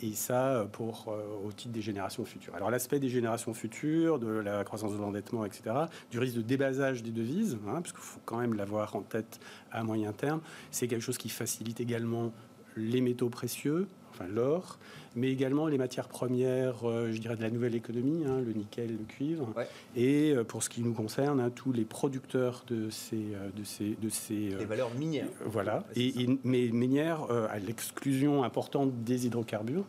[0.00, 2.54] et ça pour, euh, au titre des générations futures.
[2.54, 5.62] Alors l'aspect des générations futures, de la croissance de l'endettement, etc.,
[6.10, 9.40] du risque de débasage des devises, hein, parce qu'il faut quand même l'avoir en tête
[9.70, 12.32] à moyen terme, c'est quelque chose qui facilite également
[12.76, 14.78] les métaux précieux, enfin l'or,
[15.16, 18.90] mais également les matières premières, euh, je dirais, de la nouvelle économie, hein, le nickel,
[18.90, 19.48] le cuivre,
[19.96, 23.16] et euh, pour ce qui nous concerne, hein, tous les producteurs de ces...
[23.16, 25.26] Euh, de ces, de ces les valeurs minières.
[25.44, 29.84] voilà, et, mais minières à l'exclusion importante des hydrocarbures,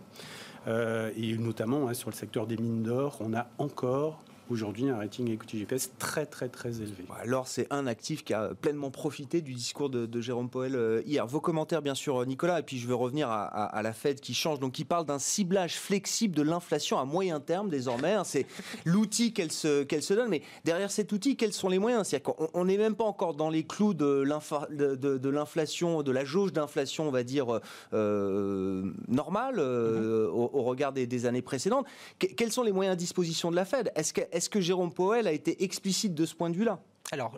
[0.67, 5.31] et notamment hein, sur le secteur des mines d'or, on a encore aujourd'hui un rating
[5.31, 7.03] equity GPS très très très élevé.
[7.21, 11.25] Alors c'est un actif qui a pleinement profité du discours de, Jérôme Poel euh, hier.
[11.25, 14.59] Vos commentaires bien sûr Nicolas et puis je vais revenir à, la Fed qui change
[14.59, 18.13] donc qui parle d'un ciblage flexible de l'inflation à moyen terme désormais.
[18.13, 18.23] Hein.
[18.23, 18.45] c'est
[18.85, 22.07] l'outil qu'elle se, qu'elle se donne mais derrière cet outil quels sont les moyens?
[22.07, 24.21] C'est-à-dire qu'on n'est même pas encore dans les clous de,
[25.29, 27.59] l'inflation, de la jauge d'inflation on va dire
[27.93, 30.31] euh, normale euh, mm-hmm.
[30.31, 31.85] au, regard des, années précédentes.
[32.19, 33.91] quels sont les moyens à disposition de la Fed?
[33.95, 36.79] Est-ce est-ce que Jérôme Powell a été explicite de ce point de vue-là?
[37.13, 37.33] Alors,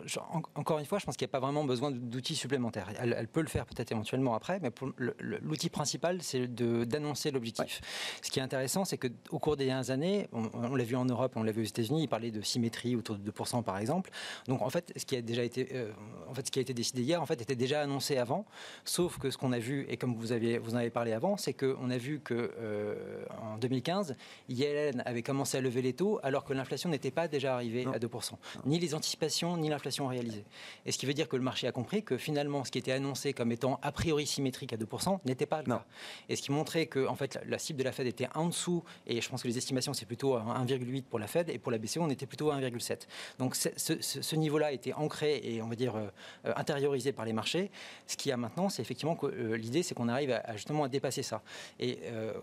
[0.54, 2.88] encore une fois, je pense qu'il n'y a pas vraiment besoin d'outils supplémentaires.
[2.96, 4.70] Elle, peut le faire peut-être éventuellement après, mais
[5.18, 7.80] l'outil principal, c'est d'annoncer l'objectif.
[8.22, 11.32] Ce qui est intéressant, c'est qu'au cours des dernières années, on, l'a vu en Europe,
[11.34, 14.10] on l'a vu aux États-Unis, il parlait de symétrie autour de 2% par exemple.
[14.46, 15.90] Donc, en fait, ce qui a déjà été, euh,
[16.28, 18.46] en fait, ce qui a été décidé hier, en fait, était déjà annoncé avant.
[18.84, 21.36] Sauf que ce qu'on a vu, et comme vous, aviez, vous en avez parlé avant,
[21.36, 24.14] c'est qu'on a vu que euh, en 2015,
[24.48, 27.98] Yellen avait commencé à lever les taux alors que l'inflation n'était pas déjà arrivée à
[27.98, 28.34] 2%.
[28.66, 30.44] Ni les anticipations, ni l'inflation réalisée.
[30.86, 32.92] Et ce qui veut dire que le marché a compris que finalement, ce qui était
[32.92, 35.84] annoncé comme étant a priori symétrique à 2% n'était pas le cas.
[36.28, 38.84] Et ce qui montrait que en fait, la cible de la Fed était en dessous,
[39.06, 41.78] et je pense que les estimations, c'est plutôt 1,8 pour la Fed, et pour la
[41.78, 43.06] BCE, on était plutôt à 1,7.
[43.38, 47.70] Donc ce, niveau-là était ancré et on va dire euh, intériorisé par les marchés.
[48.06, 50.84] Ce qu'il y a maintenant, c'est effectivement que euh, l'idée, c'est qu'on arrive à, justement
[50.84, 51.42] à dépasser ça.
[51.78, 52.34] Et euh,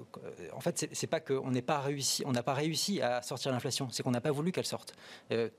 [0.54, 3.88] en fait, c'est pas qu'on n'a pas réussi, on n'a pas réussi à sortir l'inflation,
[3.92, 4.96] c'est qu'on n'a pas voulu qu'elle sorte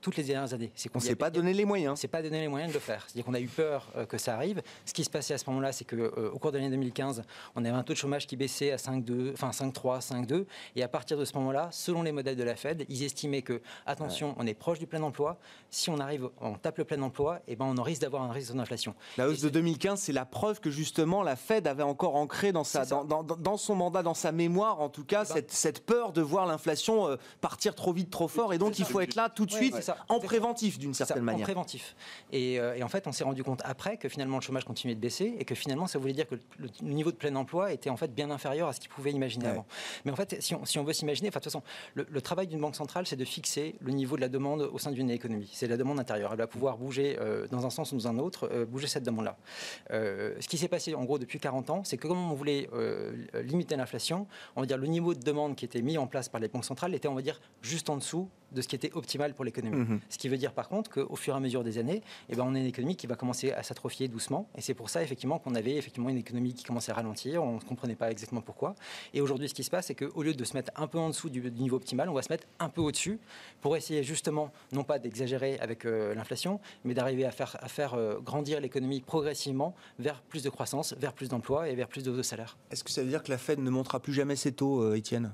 [0.00, 0.72] toutes les dernières années.
[0.74, 1.98] C'est qu'on s'est pas donné les moyens.
[1.98, 3.04] C'est pas donné les moyens de le faire.
[3.06, 4.62] C'est-à-dire qu'on a eu peur euh, que ça arrive.
[4.84, 7.22] Ce qui se passait à ce moment-là, c'est qu'au euh, au cours de l'année 2015,
[7.54, 10.44] on avait un taux de chômage qui baissait à 5,2, enfin 5,3, 5,2.
[10.76, 13.60] Et à partir de ce moment-là, selon les modèles de la Fed, ils estimaient que,
[13.86, 15.38] attention, on est proche du plein emploi.
[15.70, 18.22] Si on arrive, on tape le plein emploi, et eh ben on en risque d'avoir
[18.22, 18.94] un risque d'inflation.
[19.16, 22.64] La hausse de 2015, c'est la preuve que justement la Fed avait encore ancré dans,
[22.64, 26.12] sa, dans, dans, son mandat, dans sa mémoire, en tout cas, ben cette, cette, peur
[26.12, 28.52] de voir l'inflation euh, partir trop vite, trop fort.
[28.52, 31.41] Et donc, il faut être là tout de suite en préventif d'une certaine manière.
[31.42, 31.96] En préventif.
[32.32, 35.00] Euh, et, en fait, on s'est rendu compte après que finalement le chômage continuait de
[35.00, 37.96] baisser et que finalement ça voulait dire que le, niveau de plein emploi était en
[37.96, 39.66] fait bien inférieur à ce qu'il pouvait imaginer avant.
[40.04, 41.62] Mais en fait, si on, si on veut s'imaginer, enfin, de toute façon,
[41.94, 44.92] le, travail d'une banque centrale, c'est de fixer le niveau de la demande au sein
[44.92, 45.50] d'une économie.
[45.52, 46.30] C'est la demande intérieure.
[46.32, 49.02] Elle va pouvoir bouger euh, dans un sens ou dans un autre, euh, bouger cette
[49.02, 49.36] demande-là.
[49.90, 52.68] ce qui s'est passé en gros depuis 40 ans, c'est que comme on voulait
[53.42, 54.26] limiter l'inflation,
[54.56, 56.64] on va dire le niveau de demande qui était mis en place par les banques
[56.64, 59.76] centrales était, on va dire, juste en dessous de ce qui était optimal pour l'économie.
[59.76, 60.00] Mhm.
[60.08, 62.44] Ce qui veut dire par contre qu'au fur et à mesure des années, eh ben,
[62.46, 64.48] on a une économie qui va commencer à s'atrophier doucement.
[64.56, 67.42] Et c'est pour ça effectivement qu'on avait effectivement une économie qui commençait à ralentir.
[67.42, 68.74] On ne comprenait pas exactement pourquoi.
[69.14, 71.08] Et aujourd'hui, ce qui se passe, c'est qu'au lieu de se mettre un peu en
[71.08, 73.18] dessous du, niveau optimal, on va se mettre un peu au-dessus
[73.60, 77.94] pour essayer justement, non pas d'exagérer avec euh, l'inflation, mais d'arriver à faire, à faire
[77.94, 82.22] euh, grandir l'économie progressivement vers plus de croissance, vers plus d'emplois et vers plus de,
[82.22, 82.56] salaires.
[82.70, 84.94] Est-ce que ça veut dire que la Fed ne montera plus jamais ses taux, euh,
[84.94, 85.32] Étienne?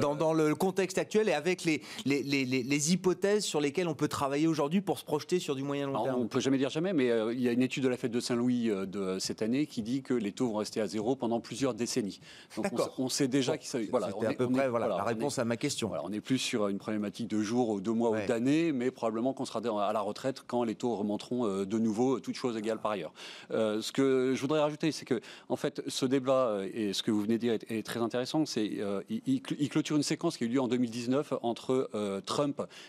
[0.00, 4.08] Dans, dans, le contexte actuel et avec les, les les, hypothèses sur lesquelles on peut
[4.08, 6.70] travailler aujourd'hui pour se projeter sur du moyen long terme On ne peut jamais dire
[6.70, 9.66] jamais, mais il y a une étude de la Fête de Saint-Louis de cette année
[9.66, 12.20] qui dit que les taux vont rester à zéro pendant plusieurs décennies.
[12.56, 12.66] Donc
[12.98, 13.88] on, sait déjà qu'il s'agit.
[13.90, 15.88] Voilà, à peu près voilà, la réponse à ma question.
[15.88, 18.90] Voilà, on est plus sur une problématique de jours, ou deux mois ou d'années, mais
[18.90, 22.80] probablement qu'on sera à la retraite quand les taux remonteront de nouveau, toutes choses égales
[22.80, 23.12] par ailleurs.
[23.50, 27.22] ce que je voudrais rajouter, c'est que en fait, ce débat et ce que vous
[27.22, 28.46] venez de dire est, très intéressant.
[28.46, 31.90] C'est il, clôture une séquence qui a eu lieu en 2019 entre
[32.26, 32.41] Trump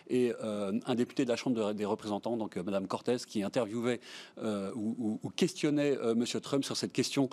[0.09, 3.99] et un député de la Chambre des représentants, donc Madame Cortez, qui interviewait
[4.41, 7.29] ou, ou, questionnait Monsieur Trump sur cette question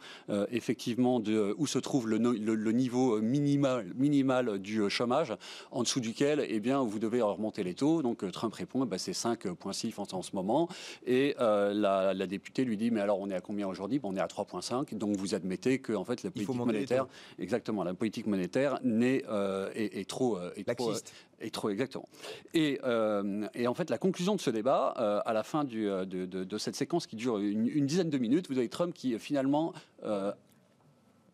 [0.51, 5.35] effectivement de où se trouve le, le, niveau minimal, minimal du chômage,
[5.71, 8.03] en dessous duquel eh bien, vous devez remonter les taux.
[8.03, 10.69] Donc Trump répond bah, c'est 5,6 en, en ce moment.
[11.07, 13.99] Et la, la, députée lui dit mais alors on est à combien aujourd'hui?
[13.99, 14.97] Bon, On est à 3,5.
[14.97, 17.07] Donc vous admettez que en fait la politique monétaire,
[17.39, 20.93] exactement, la politique monétaire n'est euh, est, trop, euh, est trop,
[21.41, 22.09] est trop exactement.
[22.55, 24.89] Et, euh, et, en fait, la conclusion de ce débat,
[25.25, 28.69] à la fin du, de, cette séquence qui dure une, dizaine de minutes, vous avez
[28.69, 29.73] Trump qui finalement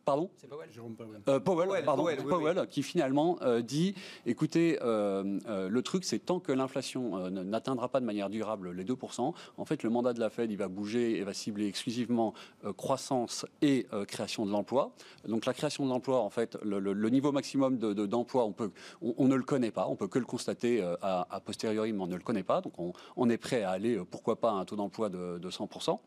[0.06, 0.70] Pardon C'est Powell.
[0.70, 1.20] Jérôme Powell.
[1.28, 6.52] Euh, Powell, pardon, Powell, qui finalement euh, dit écoutez, euh, le truc, c'est tant que
[6.52, 10.52] l'inflation n'atteindra pas de manière durable les 2%, en fait, le mandat de la Fed,
[10.52, 12.34] il va bouger et va cibler exclusivement
[12.76, 14.92] croissance et création de l'emploi.
[15.26, 18.70] Donc, la création de l'emploi, en fait, le, niveau maximum d'emploi, de, on, peut,
[19.02, 19.88] on, ne le connaît pas.
[19.88, 22.60] On peut que le constater à, posteriori, mais on ne le connaît pas.
[22.60, 22.74] Donc,
[23.16, 25.98] on, est prêt à aller, pourquoi pas, à un taux d'emploi de, de 100%.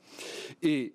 [0.64, 0.94] Et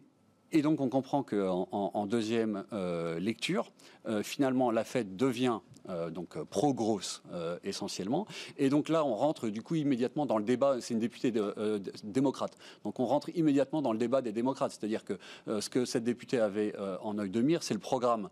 [0.55, 3.73] et donc on comprend qu'en en, deuxième euh, lecture,
[4.07, 5.59] euh, finalement la Fed devient
[5.91, 8.27] euh, donc euh, pro-grosse euh, essentiellement.
[8.57, 10.81] Et donc là, on rentre du coup immédiatement dans le débat.
[10.81, 11.33] C'est une députée
[12.05, 12.57] démocrate.
[12.85, 14.73] Donc on rentre immédiatement dans le débat des démocrates.
[14.73, 18.29] C'est-à-dire que ce que cette députée avait en œil de mire, c'est le programme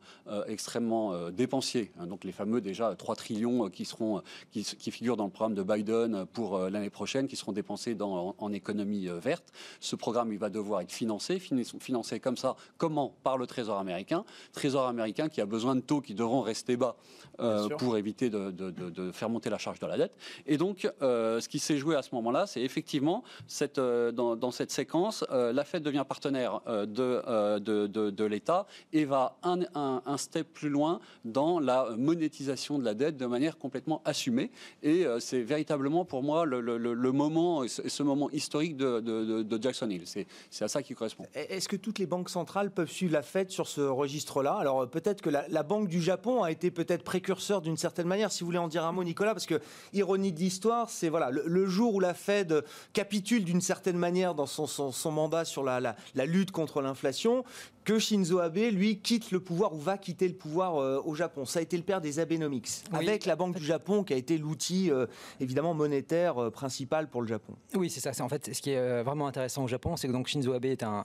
[0.47, 1.93] extrêmement dépensier.
[1.99, 2.07] Hein.
[2.07, 6.27] donc les fameux déjà 3 trillions qui seront qui, figurent dans le programme de Biden
[6.33, 9.53] pour l'année prochaine, qui seront dépensés dans, en, économie verte.
[9.81, 12.57] Ce programme, il va devoir être financé, financé comme ça.
[12.79, 13.15] Comment?
[13.23, 14.25] Par le Trésor américain.
[14.53, 16.97] Trésor américain qui a besoin de taux qui devront rester bas
[17.43, 20.13] euh, pour éviter de, faire monter la charge de la dette.
[20.47, 24.51] Et donc, euh, ce qui s'est joué à ce moment-là, c'est effectivement cette, euh, dans,
[24.51, 30.69] cette séquence, la Fed devient partenaire de, de, l'État et va un, un, step plus
[30.69, 34.51] loin dans la monétisation de la dette de manière complètement assumée.
[34.83, 40.05] Et c'est véritablement pour moi le, le, moment, ce moment historique de, Jackson Hill.
[40.07, 41.25] C'est à ça qui correspond.
[41.35, 44.55] Est-ce que toutes les banques centrales peuvent suivre la Fed sur ce registre-là?
[44.55, 47.32] Alors peut-être que la, la, Banque du Japon a été peut-être précurseur
[47.63, 48.33] d'une certaine manière.
[48.33, 49.61] Si vous voulez en dire un mot, Nicolas, parce que
[49.93, 55.11] ironie de l'histoire, c'est le, jour où la Fed capitule d'une certaine manière dans son,
[55.11, 57.45] mandat sur la lutte contre l'inflation,
[57.85, 61.45] que Shinzo Abe, lui, quitte le pouvoir ou va quitter le pouvoir euh, au Japon.
[61.45, 64.39] Ça a été le père des Abenomics, avec la Banque du Japon qui a été
[64.39, 65.07] l'outil euh,
[65.41, 67.55] évidemment monétaire euh, principal pour le Japon.
[67.75, 68.13] Oui, c'est ça.
[68.13, 70.67] C'est en fait ce qui est vraiment intéressant au Japon, c'est que donc Shinzo Abe
[70.67, 71.05] est un,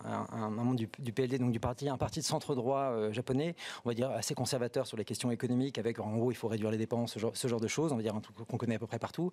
[0.52, 4.12] membre du, PLD, donc du parti, un parti de centre droit japonais, on va dire
[4.12, 7.20] assez conservateur sur les questions économiques, avec en gros il faut réduire les dépenses, ce
[7.20, 9.00] genre, ce genre de choses, on va dire un truc qu'on connaît à peu près
[9.00, 9.32] partout.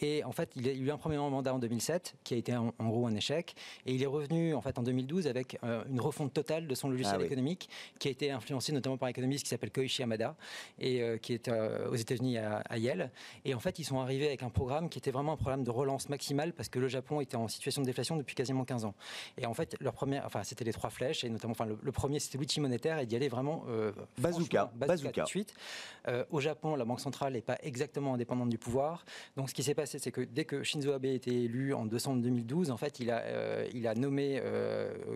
[0.00, 2.72] Et en fait, il a eu un premier mandat en 2007 qui a été en,
[2.80, 3.54] gros un échec,
[3.86, 7.18] et il est revenu en fait en 2012 avec une refonte totale de son logiciel
[7.20, 10.36] ah économique, qui a été influencé notamment par un économiste qui s'appelle Koichi Hamada,
[10.78, 13.10] et euh, qui est euh, aux États-Unis à, Yale.
[13.44, 15.70] Et en fait, ils sont arrivés avec un programme qui était vraiment un programme de
[15.70, 18.94] relance maximale parce que le Japon était en situation de déflation depuis quasiment 15 ans.
[19.38, 22.20] Et en fait, leur première, enfin, c'était les trois flèches, et notamment, enfin, le, premier,
[22.20, 25.54] c'était l'outil monétaire, et d'y aller vraiment euh, bazooka, bazooka, tout de suite.
[26.30, 29.04] au Japon, la banque centrale n'est pas exactement indépendante du pouvoir.
[29.36, 31.86] Donc, ce qui s'est passé, c'est que dès que Shinzo Abe a été élu en
[31.86, 34.40] décembre 2012, en fait, il a, il a nommé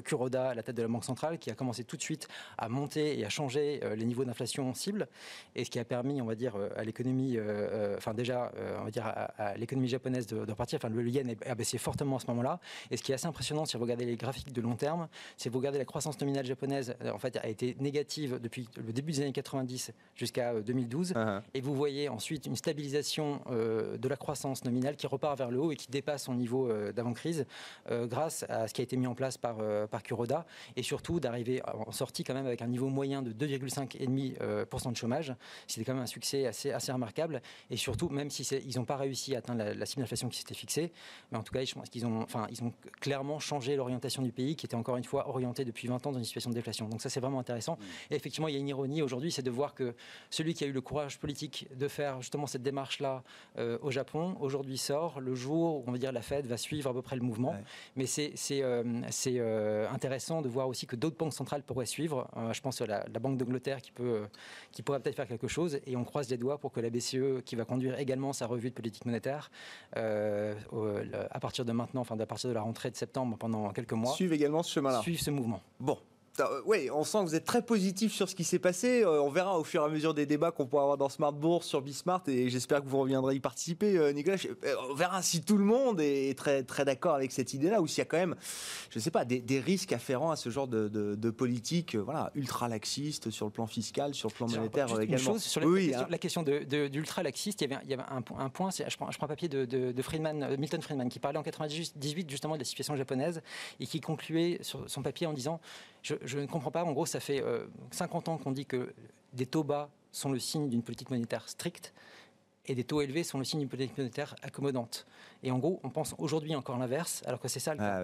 [0.04, 2.68] Kuroda à la tête de la banque centrale, qui a commencé tout de suite à
[2.68, 5.08] monter et à changer euh, les niveaux d'inflation cible,
[5.54, 8.84] et ce qui a permis, on va dire, euh, à l'économie, euh, enfin déjà, on
[8.84, 10.78] va dire à, l'économie japonaise de, repartir.
[10.78, 12.60] Enfin, le yen a baissé fortement à ce moment-là.
[12.90, 15.48] Et ce qui est assez impressionnant, si vous regardez les graphiques de long terme, c'est
[15.48, 19.22] vous regardez la croissance nominale japonaise, en fait, a été négative depuis le début des
[19.22, 21.42] années 90 jusqu'à 2012, uh-huh.
[21.54, 25.72] et vous voyez ensuite une stabilisation de la croissance nominale qui repart vers le haut
[25.72, 27.46] et qui dépasse son niveau d'avant-crise
[27.88, 29.56] grâce à ce qui a été mis en place par,
[29.88, 34.36] par Kuroda, et surtout d'arriver en sortie quand même avec un niveau moyen de 2,5,5%
[34.40, 35.34] euh, de chômage.
[35.66, 37.42] C'était quand même un succès assez, assez remarquable.
[37.70, 40.54] Et surtout, même si ils n'ont pas réussi à atteindre la, cible d'inflation qui s'était
[40.54, 40.92] fixée,
[41.30, 44.32] mais en tout cas, je pense qu'ils ont, enfin, ils ont clairement changé l'orientation du
[44.32, 46.88] pays, qui était encore une fois orienté depuis 20 ans dans une situation de déflation.
[46.88, 47.74] Donc ça, c'est vraiment intéressant.
[47.74, 48.12] Mmh.
[48.12, 49.94] Et effectivement, il y a une ironie aujourd'hui, c'est de voir que
[50.30, 53.22] celui qui a eu le courage politique de faire justement cette démarche-là
[53.58, 56.90] euh, au Japon, aujourd'hui sort le jour où on va dire la Fed va suivre
[56.90, 57.54] à peu près le mouvement.
[57.96, 62.28] Mais c'est c'est euh, intéressant de voir aussi que d'autres banques banques centrales pourraient suivre.
[62.52, 64.22] je pense à la, Banque d'Angleterre qui, peut,
[64.72, 65.80] qui pourrait peut-être faire quelque chose.
[65.86, 68.70] Et on croise les doigts pour que la BCE, qui va conduire également sa revue
[68.70, 69.50] de politique monétaire,
[69.94, 74.12] à partir de maintenant, enfin à partir de la rentrée de septembre pendant quelques mois,
[74.12, 75.02] suive également ce chemin-là.
[75.02, 75.60] Suivre ce mouvement.
[75.78, 76.09] Bon, euh,
[76.64, 79.02] oui, on sent que vous êtes très positif sur ce qui s'est passé.
[79.02, 81.32] Euh, on verra au fur et à mesure des débats qu'on pourra avoir dans Smart
[81.32, 84.36] Bourse, sur Bismart, et j'espère que vous reviendrez y participer, euh, Nicolas.
[84.90, 87.98] On verra si tout le monde est très, très d'accord avec cette idée-là, ou s'il
[87.98, 88.36] y a quand même,
[88.90, 93.46] je ne sais pas, des, risques afférents à ce genre de, politique voilà, ultra-laxiste sur
[93.46, 95.32] le plan fiscal, sur le plan monétaire également.
[95.32, 96.06] Chose, sur la, oui, question, hein.
[96.10, 99.26] la question d'ultra-laxiste, il y avait, il y avait un, point, je prends, je prends
[99.26, 103.42] un papier de, Friedman, Milton Friedman, qui parlait en 98 justement de la situation japonaise,
[103.80, 105.60] et qui concluait sur son papier en disant
[106.02, 106.84] je, ne comprends pas.
[106.84, 107.42] En gros, ça fait
[107.90, 108.92] 50 euh, ans qu'on dit que
[109.32, 111.92] des taux bas sont le signe d'une politique monétaire stricte
[112.66, 115.06] et des taux élevés sont le signe d'une politique monétaire accommodante.
[115.42, 118.02] Et en gros, on pense aujourd'hui encore l'inverse, alors que c'est ça le ah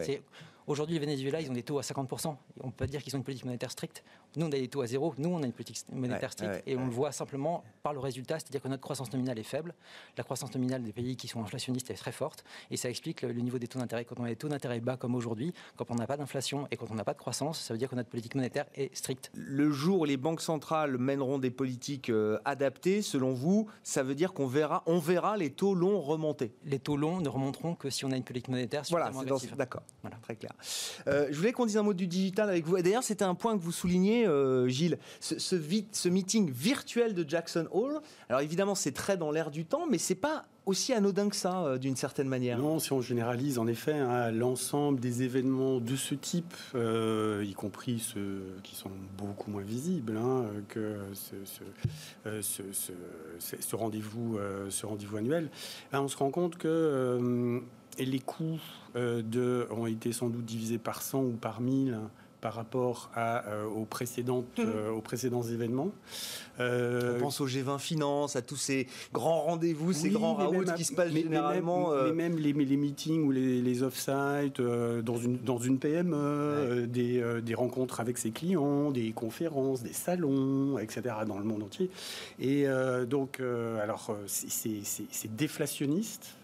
[0.67, 2.35] Aujourd'hui, le Venezuela, ils ont des taux à 50%.
[2.61, 4.03] On peut pas dire qu'ils ont une politique monétaire stricte.
[4.37, 5.15] Nous, on a des taux à zéro.
[5.19, 6.63] Nous, on a une politique monétaire stricte.
[6.67, 9.75] et on le voit simplement par le résultat, c'est-à-dire que notre croissance nominale est faible.
[10.17, 12.45] La croissance nominale des pays qui sont inflationnistes est très forte.
[12.71, 14.05] Et ça explique le, niveau des taux d'intérêt.
[14.05, 16.77] Quand on a des taux d'intérêt bas comme aujourd'hui, quand on n'a pas d'inflation et
[16.77, 19.31] quand on n'a pas de croissance, ça veut dire que notre politique monétaire est stricte.
[19.35, 24.15] Le jour où les banques centrales mèneront des politiques euh, adaptées, selon vous, ça veut
[24.15, 27.91] dire qu'on verra, on verra les taux longs remonter Les taux longs ne remonteront que
[27.91, 29.11] si on a une politique monétaire Voilà,
[29.57, 29.83] d'accord.
[30.03, 30.17] Voilà.
[30.23, 30.53] Très clair.
[31.07, 32.81] Euh, je voulais qu'on dise un mot du digital avec vous.
[32.81, 38.01] D'ailleurs, c'était un point que vous soulignez, euh, Gilles, ce, meeting virtuel de Jackson Hall.
[38.29, 41.65] Alors évidemment, c'est très dans l'air du temps, mais c'est pas aussi anodin que ça,
[41.65, 42.59] euh, d'une certaine manière.
[42.59, 48.01] Non, si on généralise en effet hein, l'ensemble des événements de ce type, y compris
[48.01, 50.19] ceux qui sont beaucoup moins visibles
[50.69, 50.97] que
[52.41, 54.39] ce, rendez-vous
[55.17, 55.51] annuel,
[55.93, 57.63] ben, on se rend compte que
[58.05, 58.61] les coûts
[58.97, 61.99] euh, ont été sans doute divisés par 100 ou par 1000
[62.47, 64.63] par rapport à, euh, aux, précédentes, mmh.
[64.65, 65.91] euh, aux précédents événements.
[66.61, 70.95] On pense au G20 Finance, à tous ces grands rendez-vous, ces grands raouts qui se
[70.95, 71.91] passent généralement.
[72.05, 77.21] Mais même, les, les, meetings ou les, les off-site dans, une, dans une PME, des,
[77.43, 81.17] des, rencontres avec ses clients, des conférences, des salons, etc.
[81.27, 81.91] dans le monde entier.
[82.39, 82.67] Et
[83.09, 83.41] donc,
[83.83, 86.37] alors, c'est déflationniste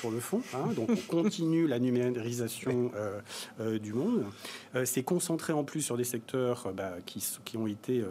[0.00, 0.42] pour le fond.
[0.54, 0.72] Hein.
[0.74, 3.20] donc on continue la numérisation euh,
[3.60, 4.24] euh, du monde.
[4.74, 8.04] Euh, c'est concentré en plus sur des secteurs bah, qui, qui, ont été,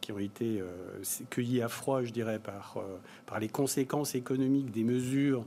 [0.00, 0.62] qui ont été
[1.30, 2.78] cueillis à froid, je dirais, par,
[3.26, 5.44] par les conséquences économiques des mesures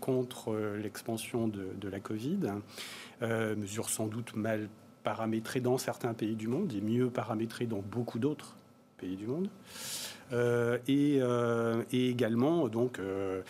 [0.00, 2.38] contre l'expansion de, de, la Covid.
[3.22, 4.68] mesures sans doute mal
[5.04, 8.56] paramétrées dans certains pays du monde et mieux paramétrées dans beaucoup d'autres
[8.98, 9.48] pays du monde.
[10.32, 13.42] Euh, euh, et, également, donc, euh,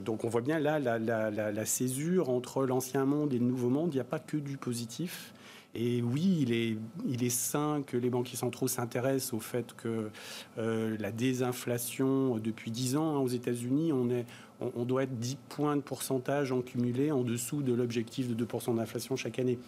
[0.00, 3.90] donc on voit bien là la, la césure entre l'ancien monde et le nouveau monde.
[3.92, 5.32] Il n'y a pas que du positif.
[5.76, 10.08] Et oui, il est, il est sain que les banquiers centraux s'intéressent au fait que
[10.56, 14.24] la désinflation, depuis 10 ans hein, aux États-Unis, on, est,
[14.60, 18.76] on, doit être 10 points de pourcentage en cumulé en dessous de l'objectif de 2%
[18.76, 19.58] d'inflation chaque année.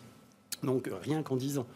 [0.63, 1.67] Donc rien qu'en 10 ans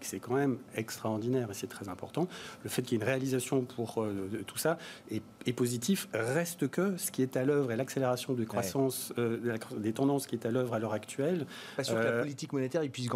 [0.00, 2.28] c'est quand même extraordinaire et c'est très important.
[2.64, 4.78] Le fait qu'il y ait une réalisation pour euh, tout ça
[5.10, 6.08] est, positif.
[6.14, 10.36] Reste que ce qui est à l'œuvre et l'accélération de croissance euh, des tendances qui
[10.36, 11.44] est à l'œuvre à l'heure actuelle.
[11.76, 13.08] Pas sûr que la euh, politique monétaire puisse,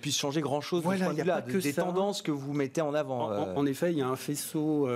[0.00, 2.92] puisse changer grand chose voilà, il y a que des tendances que vous mettez en
[2.92, 3.30] avant.
[3.56, 4.88] En, effet, il y a un faisceau,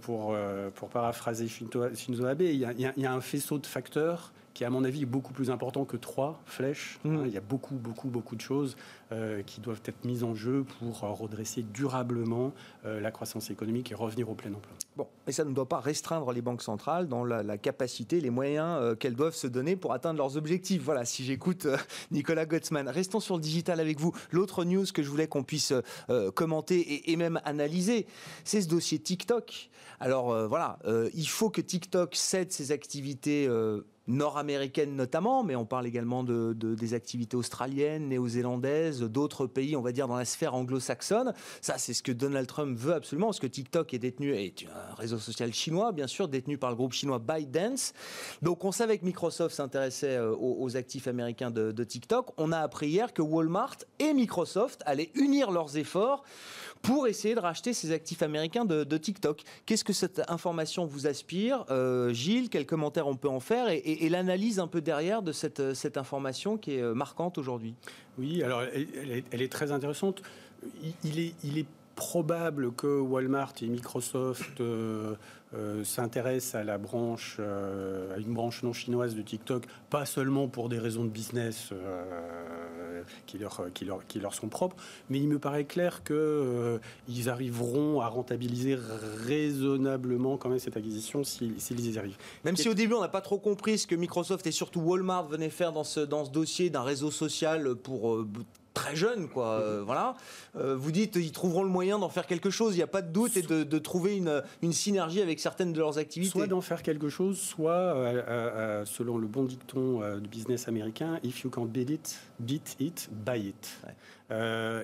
[0.00, 0.36] pour,
[0.74, 4.64] pour paraphraser Shinzo Abe, il y, a, il y a un faisceau de facteurs qui,
[4.64, 6.98] à mon avis, est beaucoup plus important que trois flèches.
[7.04, 7.22] Mmh.
[7.26, 8.76] Il y a beaucoup, beaucoup, beaucoup de choses
[9.12, 12.52] euh, qui doivent être mises en jeu pour euh, redresser durablement
[12.84, 14.72] euh, la croissance économique et revenir au plein emploi.
[14.96, 18.96] Bon, mais ça ne doit pas restreindre les banques centrales dans la, capacité, les moyens
[18.98, 20.82] qu'elles doivent se donner pour atteindre leurs objectifs.
[20.82, 21.66] Voilà, si j'écoute
[22.10, 22.88] Nicolas Gottsman.
[22.88, 24.12] Restons sur le digital avec vous.
[24.30, 25.72] L'autre news que je voulais qu'on puisse
[26.34, 28.06] commenter et, et, même analyser,
[28.44, 29.70] c'est ce dossier TikTok.
[30.00, 30.78] Alors voilà,
[31.14, 33.48] il faut que TikTok cède ses activités
[34.08, 39.92] nord-américaines notamment, mais on parle également de, des activités australiennes, néo-zélandaises, d'autres pays, on va
[39.92, 41.32] dire, dans la sphère anglo-saxonne.
[41.60, 44.94] Ça, c'est ce que Donald Trump veut absolument, parce que TikTok est détenu, est un
[44.94, 47.92] réseau social chinois, bien sûr, détenu par le groupe chinois ByteDance.
[48.42, 52.32] Donc on savait que Microsoft s'intéressait euh, aux, actifs américains de, de TikTok.
[52.36, 56.24] On a appris hier que Walmart et Microsoft allaient unir leurs efforts
[56.82, 59.42] pour essayer de racheter ces actifs américains de, TikTok.
[59.66, 64.08] Qu'est-ce que cette information vous aspire euh, Gilles, quels commentaires on peut en faire et,
[64.08, 67.74] l'analyse un peu derrière de cette, cette information qui est euh, marquante aujourd'hui?
[68.18, 70.22] Oui, alors elle, est, très intéressante.
[71.04, 71.66] Il, est, il est
[72.00, 75.14] probable que Walmart et Microsoft euh,
[75.84, 80.78] s'intéressent à la branche, à une branche non chinoise de TikTok, pas seulement pour des
[80.78, 81.74] raisons de business
[83.26, 84.76] qui, leur, qui, leur, qui leur sont propres.
[85.10, 88.78] Mais il me paraît clair qu'ils arriveront à rentabiliser
[89.26, 92.18] raisonnablement quand même cette acquisition s'ils y arrivent.
[92.44, 95.26] Même si au début on n'a pas trop compris ce que Microsoft et surtout Walmart
[95.26, 98.24] venaient faire dans ce, dans ce dossier d'un réseau social pour
[98.80, 99.60] très jeune, quoi.
[99.60, 100.14] Euh, voilà.
[100.56, 102.74] Euh, vous dites, ils trouveront le moyen d'en faire quelque chose.
[102.74, 105.98] Il n'y a pas de doute et de, trouver une, synergie avec certaines de leurs
[105.98, 106.32] activités.
[106.32, 111.42] Soit d'en faire quelque chose, soit, euh, selon le bon dicton du business américain, if
[111.42, 113.80] you can't beat it, beat it, buy it.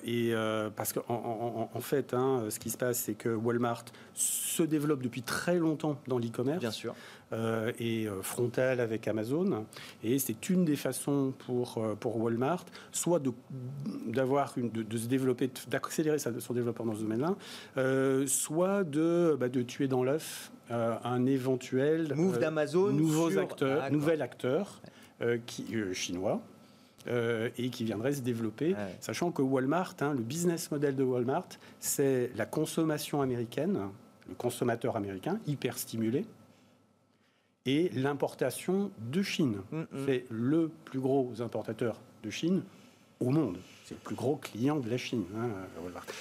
[0.05, 0.33] et
[0.75, 5.21] parce qu'en en, fait, hein, ce qui se passe, c'est que Walmart se développe depuis
[5.21, 6.59] très longtemps dans l'e-commerce.
[6.59, 6.95] Bien sûr.
[7.33, 9.65] Euh, et euh, frontale avec Amazon.
[10.01, 13.31] Et c'est une des façons pour, euh, pour Walmart, soit de,
[14.07, 17.35] d'avoir une, de, se développer, d'accélérer son développement dans ce domaine-là,
[18.27, 24.21] soit de, bah, de tuer dans l'œuf un éventuel move d'Amazon, nouveaux acteurs, ah, nouvel
[24.21, 24.81] acteur
[25.45, 26.41] qui, chinois.
[27.07, 31.49] Et qui viendrait se développer, sachant que Walmart, hein, le business model de Walmart,
[31.79, 33.79] c'est la consommation américaine,
[34.27, 36.25] le consommateur américain hyper stimulé,
[37.67, 39.57] et l'importation de Chine.
[39.71, 39.83] Mm.
[40.05, 42.63] C'est le plus gros importateur de Chine
[43.19, 43.57] au monde.
[43.87, 45.23] C'est le plus gros client de la Chine.
[45.37, 45.47] Hein,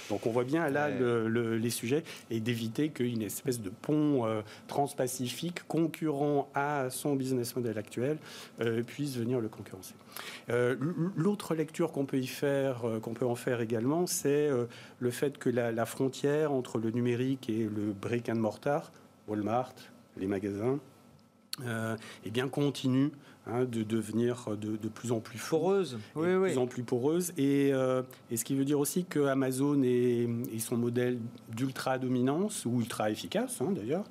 [0.08, 5.66] Donc on voit bien là les sujets et d'éviter qu'une espèce de pont euh, transpacifique
[5.66, 8.18] concurrent à son business model actuel
[8.60, 9.94] euh, puisse venir le concurrencer.
[10.48, 10.76] Euh,
[11.16, 14.48] l'autre lecture qu'on peut y faire, qu'on peut en faire également, c'est
[15.00, 18.92] le fait que la, la frontière entre le numérique et le brick and mortar,
[19.26, 19.74] Walmart,
[20.16, 20.78] les magasins,
[21.64, 23.10] euh, eh bien, continue
[23.46, 27.32] hein, de devenir de, plus en plus poreuse, oui, de plus en plus poreuse.
[27.36, 30.28] Et, euh, et, ce qui veut dire aussi que Amazon et,
[30.58, 31.18] son modèle
[31.54, 34.04] d'ultra dominance ou ultra efficace, hein, d'ailleurs,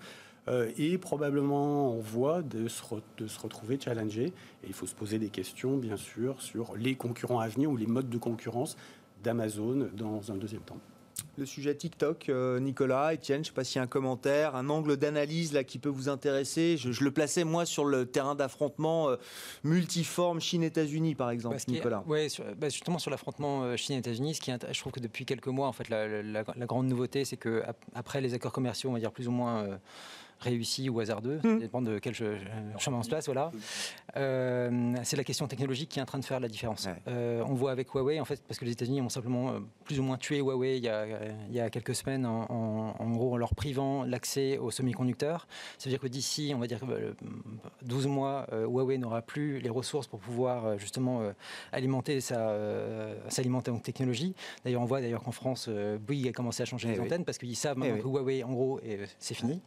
[0.48, 2.84] euh, est probablement en voie de se,
[3.18, 4.26] de se retrouver challengé.
[4.26, 7.78] Et il faut se poser des questions, bien sûr, sur les concurrents à venir ou
[7.78, 8.78] les modes de concurrence
[9.24, 10.80] d'Amazon dans un deuxième temps
[11.38, 14.56] le sujet TikTok, euh, Nicolas, Etienne, je ne sais pas s'il y a un commentaire,
[14.56, 16.78] un angle d'analyse là qui peut vous intéresser.
[16.78, 19.18] Je, le plaçais moi sur le terrain d'affrontement euh,
[19.64, 22.04] multiforme Chine-États-Unis par exemple, Nicolas.
[22.08, 22.28] Oui,
[22.58, 25.74] bah, justement sur l'affrontement euh, Chine-États-Unis, ce qui je trouve que depuis quelques mois, en
[25.74, 27.64] fait, la, grande nouveauté, c'est que
[27.94, 29.80] après les accords commerciaux, on va dire plus ou moins
[30.40, 31.60] réussi ou hasardeux, ça mmh.
[31.60, 33.26] dépend de quel chemin on se place.
[33.26, 33.52] Voilà.
[34.18, 36.88] Euh, c'est la question technologique qui est en train de faire la différence.
[37.08, 40.00] Euh, on voit avec Huawei, en fait, parce que les États-Unis ont simplement euh, plus
[40.00, 41.06] ou moins tué Huawei il y a,
[41.50, 45.48] il y a quelques semaines, en, gros, en leur privant l'accès aux semi-conducteurs.
[45.78, 46.80] Ça veut dire que d'ici, on va dire
[47.84, 51.22] 12 mois, Huawei n'aura plus les ressources pour pouvoir justement
[51.72, 52.56] alimenter sa,
[53.30, 54.34] s'alimenter en technologie.
[54.64, 55.70] D'ailleurs, on voit d'ailleurs qu'en France,
[56.00, 58.44] Bouygues a commencé à changer eh les antennes parce qu'ils savent maintenant eh que Huawei,
[58.44, 58.80] en gros,
[59.20, 59.62] c'est fini.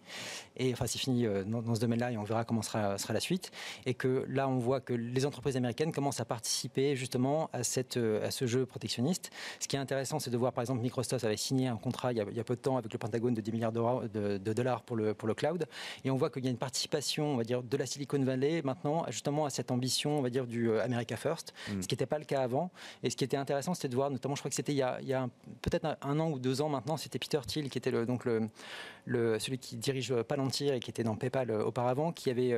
[0.59, 3.51] Et enfin, c'est fini dans, ce domaine-là et on verra comment sera, sera la suite.
[3.87, 7.97] Et que là, on voit que les entreprises américaines commencent à participer justement à, cette,
[7.97, 9.31] euh, à ce jeu protectionniste.
[9.61, 12.19] Ce qui est intéressant, c'est de voir par exemple Microsoft avait signé un contrat il
[12.19, 15.15] y a, peu de temps avec le Pentagone de 10 milliards de, dollars pour le,
[15.15, 15.67] pour le cloud.
[16.05, 18.63] Et on voit qu'il y a une participation, on va dire, de la Silicon Valley
[18.63, 21.83] maintenant justement à cette ambition, on va dire, du euh, America First, mm.
[21.83, 22.71] ce qui n'était pas le cas avant.
[23.03, 24.83] Et ce qui était intéressant, c'était de voir, notamment, je crois que c'était il y
[24.83, 25.29] a, a
[25.63, 28.49] peut-être un, an ou deux ans maintenant, c'était Peter Thiel qui était le, donc le,
[29.05, 32.57] le, celui qui dirige Palantir et qui était dans PayPal euh, auparavant, qui avait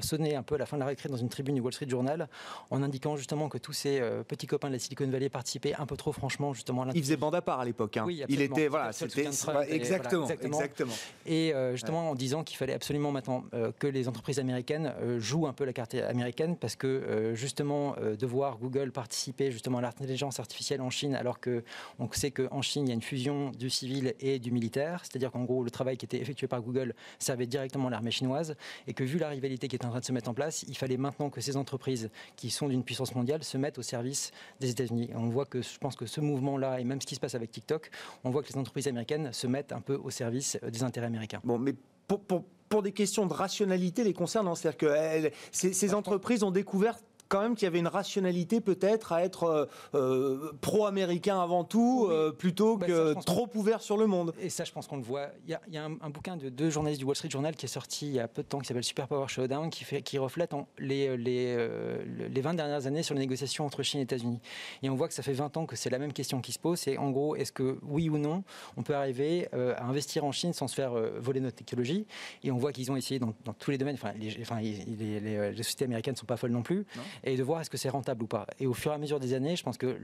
[0.00, 1.88] sonné un peu à la fin de la récré dans une tribune du Wall Street
[1.88, 2.28] Journal
[2.70, 5.86] en indiquant justement que tous ces euh, petits copains de la Silicon Valley participaient un
[5.86, 7.96] peu trop franchement justement à Il faisait bande à part à l'époque.
[7.96, 8.04] Hein.
[8.06, 9.26] Oui, il était voilà, c'était
[9.68, 10.92] exactement, exactement,
[11.26, 15.46] Et euh, justement en disant qu'il fallait absolument maintenant euh, que les entreprises américaines jouent
[15.46, 20.40] un peu la carte américaine parce que justement de voir Google participer justement à l'intelligence
[20.40, 21.62] artificielle en Chine alors que
[21.98, 25.30] on sait qu'en Chine il y a une fusion du civil et du militaire, c'est-à-dire
[25.30, 26.94] qu'en gros le travail qui était effectué par Google
[27.32, 28.54] servait directement l'armée chinoise
[28.86, 30.76] et que vu la rivalité qui est en train de se mettre en place, il
[30.76, 34.70] fallait maintenant que ces entreprises qui sont d'une puissance mondiale se mettent au service des
[34.70, 35.10] États-Unis.
[35.14, 37.50] On voit que je pense que ce mouvement-là, et même ce qui se passe avec
[37.50, 37.90] TikTok,
[38.24, 41.40] on voit que les entreprises américaines se mettent un peu au service des intérêts américains.
[41.42, 41.74] Bon, mais
[42.06, 42.20] pour,
[42.68, 46.98] pour, des questions de rationalité les concernant, c'est-à-dire que ces, ces entreprises ont découvert
[47.32, 52.06] quand même qu'il y avait une rationalité peut-être à être euh, euh, pro-américain avant tout,
[52.10, 54.34] euh, plutôt bah, que trop ouvert sur le monde.
[54.38, 55.28] Et ça, je pense qu'on le voit.
[55.46, 58.08] Il y a, un, bouquin de deux journalistes du Wall Street Journal qui est sorti
[58.08, 60.52] il y a peu de temps, qui s'appelle Super Power Showdown, qui, fait, qui reflète
[60.78, 61.56] les, les,
[62.28, 64.40] les 20 dernières années sur les négociations entre Chine et États-Unis.
[64.82, 66.58] Et on voit que ça fait 20 ans que c'est la même question qui se
[66.58, 66.80] pose.
[66.80, 68.44] C'est en gros, est-ce que oui ou non,
[68.76, 72.06] on peut arriver à investir en Chine sans se faire voler notre technologie?
[72.44, 73.94] Et on voit qu'ils ont essayé dans, tous les domaines.
[73.94, 76.84] Enfin, les, enfin, les, sociétés américaines ne sont pas folles non plus.
[77.24, 78.46] Et de voir est-ce que c'est rentable ou pas.
[78.58, 79.98] Et au fur et à mesure des années, je pense que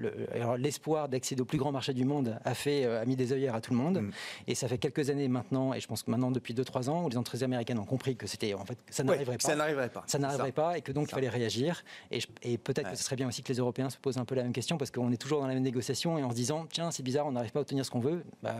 [0.58, 3.60] l'espoir d'accéder au plus grand marché du monde a, fait, a mis des œillères à
[3.60, 4.00] tout le monde.
[4.00, 4.10] Mm.
[4.46, 7.08] Et ça fait quelques années maintenant, et je pense que maintenant depuis 2-3 ans, où
[7.08, 9.48] les entreprises américaines ont compris que c'était en fait ça n'arriverait pas.
[9.48, 10.04] Ça n'arriverait pas.
[10.06, 11.82] Ça n'arriverait pas et que donc il fallait réagir.
[12.10, 14.34] Et, et peut-être que ce serait bien aussi que les Européens se posent un peu
[14.34, 16.66] la même question parce qu'on est toujours dans la même négociation et en se disant
[16.70, 18.22] tiens c'est bizarre, on n'arrive pas à obtenir ce qu'on veut.
[18.42, 18.56] Bah,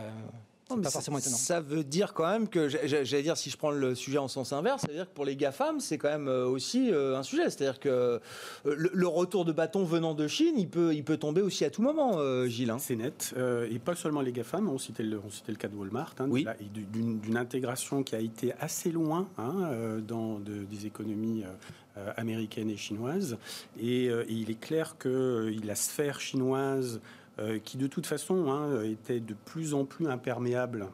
[0.77, 1.35] pas forcément étonnant.
[1.35, 4.53] Ça veut dire quand même que, j'allais dire, si je prends le sujet en sens
[4.53, 7.23] inverse, ça veut dire que pour les GAFAM, c'est quand même euh, aussi euh, un
[7.23, 7.49] sujet.
[7.49, 8.19] C'est-à-dire que euh,
[8.65, 11.81] le, retour de bâton venant de Chine, il peut, il peut tomber aussi à tout
[11.81, 12.69] moment, Gilles.
[12.69, 12.77] Hein.
[12.79, 13.33] C'est net.
[13.69, 16.27] et pas seulement les GAFAM, on citait le, on citait le cas de Walmart, hein,
[16.29, 16.45] oui.
[16.91, 21.43] d'une intégration qui a été assez loin hein, dans des économies
[22.15, 23.37] américaines et chinoises.
[23.79, 27.01] Et, et il est clair que la sphère chinoise
[27.63, 30.87] qui de toute façon hein, était de plus en plus imperméable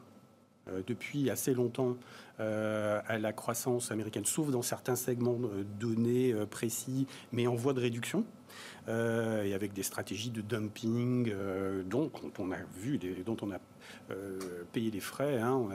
[0.68, 1.96] euh, depuis assez longtemps
[2.40, 5.40] euh, à la croissance américaine, sauf dans certains segments
[5.80, 8.26] donnés précis, mais en voie de réduction.
[8.88, 11.34] et avec des stratégies de dumping
[11.86, 13.60] dont, on a vu, dont on a
[14.72, 15.68] payé les frais hein,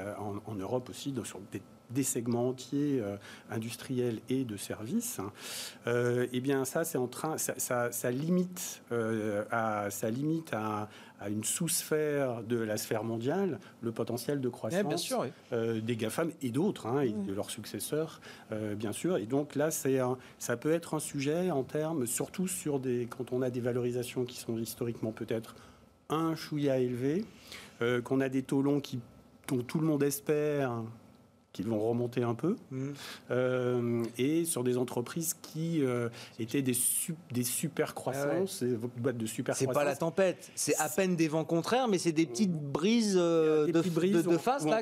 [0.47, 3.16] en, Europe aussi, sur des des segments entiers euh,
[3.51, 5.32] industriels et de services, hein,
[5.86, 10.88] euh, eh bien ça, c'est en train, ça, limite, euh, à, ça limite à,
[11.28, 15.12] une sous-sphère de la sphère mondiale le potentiel de croissance
[15.53, 19.18] des GAFAM et d'autres, hein, et de leurs successeurs, bien sûr.
[19.18, 19.99] Et donc là, c'est
[20.38, 24.24] ça peut être un sujet en termes, surtout sur des, quand on a des valorisations
[24.24, 25.57] qui sont historiquement peut-être
[26.09, 27.26] un chouïa élevé,
[28.03, 28.99] qu'on a des taux longs qui,
[29.49, 30.72] dont tout le monde espère
[31.53, 32.88] qui vont remonter un peu, mmh.
[33.30, 36.76] euh, et sur des entreprises qui euh, étaient des,
[37.32, 41.28] des super croissances, des boîtes de super C'est pas la tempête, c'est à peine des
[41.28, 44.80] vents contraires, mais c'est des petites brises, euh, de, brises de, face là.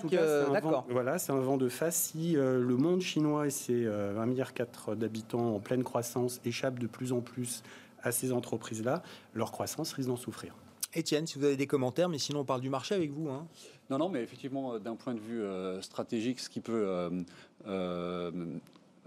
[0.52, 0.86] D'accord.
[0.90, 1.96] Voilà, c'est un vent de face.
[1.96, 4.52] Si le monde chinois et ses 1,4 milliard
[4.96, 7.62] d'habitants en pleine croissance échappent de plus en plus
[8.02, 9.02] à ces entreprises-là,
[9.34, 10.54] leur croissance risque d'en souffrir.
[10.94, 13.28] Étienne, si vous avez des commentaires, mais sinon on parle du marché avec vous.
[13.28, 13.46] Hein.
[13.91, 17.22] Non, non, mais effectivement, euh, d'un point de vue euh, stratégique, ce qui peut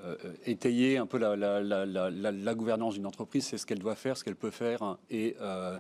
[0.04, 0.16] euh,
[0.48, 4.50] étayer un peu la, gouvernance d'une entreprise, c'est ce qu'elle doit faire, ce qu'elle peut
[4.50, 5.78] faire et euh,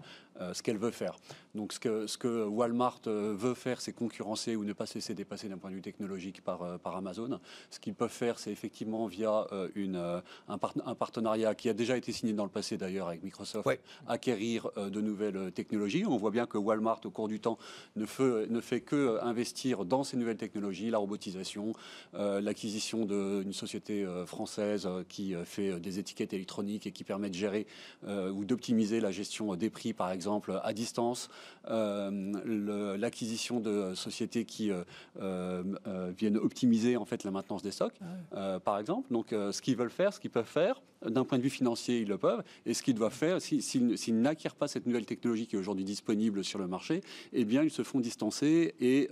[0.53, 1.17] ce qu'elle veut faire.
[1.55, 4.95] Donc ce que, ce que Walmart euh, veut faire, c'est concurrencer ou ne pas se
[4.95, 7.39] laisser dépasser d'un point de vue technologique par, euh, par Amazon.
[7.69, 12.11] Ce qu'ils peuvent faire, c'est effectivement via une, un, un, partenariat qui a déjà été
[12.11, 13.67] signé dans le passé d'ailleurs avec Microsoft,
[14.07, 16.05] acquérir de nouvelles technologies.
[16.05, 17.57] On voit bien que Walmart, au cours du temps,
[17.95, 21.73] ne fait, ne fait que investir dans ces nouvelles technologies, la robotisation,
[22.13, 27.67] l'acquisition d'une société française qui fait des étiquettes électroniques et qui permet de gérer
[28.07, 31.29] ou d'optimiser la gestion des prix, par exemple exemple à distance,
[31.69, 34.83] euh, l'acquisition de sociétés qui euh,
[35.19, 37.99] euh, viennent optimiser en fait la maintenance des stocks,
[38.35, 39.11] ah par exemple.
[39.11, 42.07] Donc, ce qu'ils veulent faire, ce qu'ils peuvent faire, d'un point de vue financier, ils
[42.07, 45.59] le peuvent, et ce qu'ils doivent faire, s'ils n'acquièrent pas cette nouvelle technologie qui est
[45.59, 47.01] aujourd'hui disponible sur le marché,
[47.33, 49.09] eh bien, ils se font distancer, et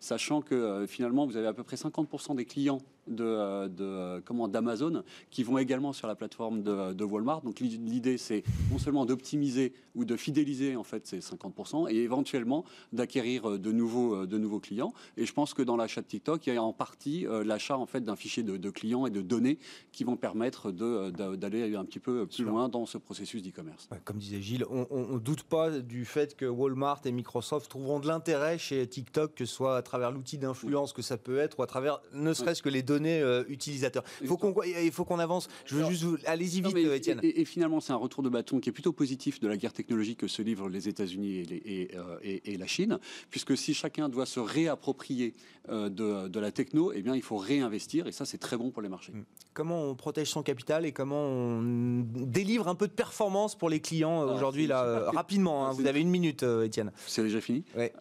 [0.00, 5.02] sachant que finalement, vous avez à peu près 50% des clients de, de comment d'Amazon
[5.30, 7.42] qui vont également sur la plateforme de, de Walmart.
[7.42, 12.64] Donc l'idée c'est non seulement d'optimiser ou de fidéliser en fait ces 50% et éventuellement
[12.92, 14.92] d'acquérir euh, de nouveaux euh, de nouveaux clients.
[15.16, 17.76] Et je pense que dans l'achat de TikTok, il y a en partie euh, l'achat
[17.76, 19.58] en fait d'un fichier de, clients et de données
[19.92, 23.88] qui vont permettre d'aller un petit peu plus loin dans ce processus d'e-commerce.
[24.04, 28.06] comme disait Gilles, on ne doute pas du fait que Walmart et Microsoft trouveront de
[28.06, 31.62] l'intérêt chez TikTok, que ce soit à travers l'outil d'influence que ça peut être ou
[31.62, 34.02] à travers ne serait-ce que les données euh, utilisateur.
[34.20, 35.48] Il faut qu'on il faut qu'on avance.
[35.64, 37.20] Je veux juste allez-y vite, Étienne.
[37.22, 40.18] Et, finalement, c'est un retour de bâton qui est plutôt positif de la guerre technologique
[40.18, 42.98] que se livrent les États-Unis et, euh, et, la Chine,
[43.30, 45.34] puisque si chacun doit se réapproprier
[45.68, 48.70] euh, de, de, la techno, eh bien, il faut réinvestir, et ça, c'est très bon
[48.70, 49.12] pour les marchés.
[49.12, 49.24] Mm.
[49.54, 53.80] Comment on protège son capital et comment on délivre un peu de performance pour les
[53.80, 55.66] clients aujourd'hui là rapidement.
[55.66, 55.72] Hein.
[55.72, 56.92] vous avez une minute, Étienne.
[57.06, 57.64] C'est déjà fini.
[57.76, 57.92] Ouais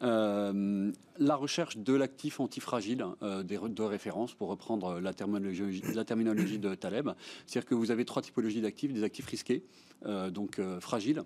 [1.19, 6.75] la recherche de l'actif antifragile euh, de référence, pour reprendre la terminologie, la terminologie de
[6.75, 7.09] Taleb.
[7.45, 9.63] C'est-à-dire que vous avez trois typologies d'actifs, des actifs risqués,
[10.05, 11.23] euh, donc euh, fragiles,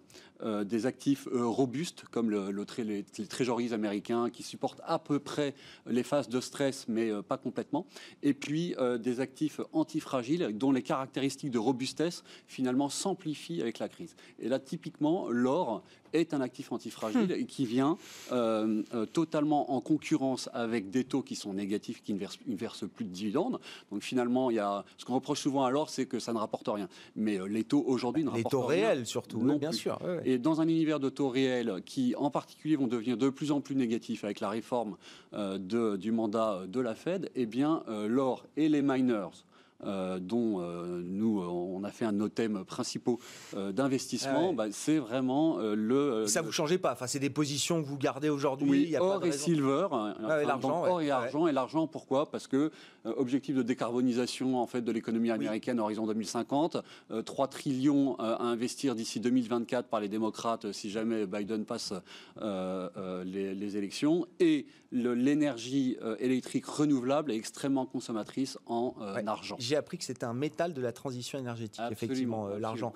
[0.66, 5.54] des actifs robustes, comme le, les, trésoreries américains, qui supportent à peu près
[5.86, 7.86] les phases de stress, mais pas complètement,
[8.24, 14.16] et puis des actifs antifragiles, dont les caractéristiques de robustesse, finalement, s'amplifient avec la crise.
[14.40, 15.84] Et là, typiquement, l'or
[16.14, 17.98] est un actif antifragile et qui vient
[18.32, 22.20] euh, euh, totalement en concurrence avec des taux qui sont négatifs, qui ne
[22.56, 23.60] versent, plus de dividendes.
[23.92, 26.38] Donc finalement, il y a ce qu'on reproche souvent à l'or, c'est que ça ne
[26.38, 26.88] rapporte rien.
[27.16, 28.62] Mais euh, les taux aujourd'hui ne rapportent rien.
[28.62, 30.00] Les taux réels surtout, non bien sûr.
[30.26, 33.62] Et dans un univers de taux réels qui, en particulier, vont devenir de plus en
[33.62, 34.98] plus négatifs avec la réforme
[35.34, 39.44] de, du mandat de la Fed, eh bien, l'or et les miners
[39.84, 40.60] dont
[41.04, 43.20] nous, on a fait un de nos thèmes principaux
[43.56, 46.26] d'investissement, ah bah, c'est vraiment le...
[46.28, 49.32] ça vous changez pas, enfin, c'est des positions que vous gardez aujourd'hui Oui, or et
[49.32, 52.30] silver, or et argent, et l'argent pourquoi?
[52.30, 52.72] Parce que
[53.06, 56.78] objectif de décarbonisation en fait, de l'économie américaine horizon 2050,
[57.26, 61.94] 3 trillions à investir d'ici 2024 par les démocrates si jamais Biden passe
[62.42, 69.56] les, les élections, et l'énergie euh, électrique renouvelable est extrêmement consommatrice en euh, argent.
[69.72, 72.92] J'ai appris que c'était un métal de la transition énergétique, effectivement, euh, l'argent.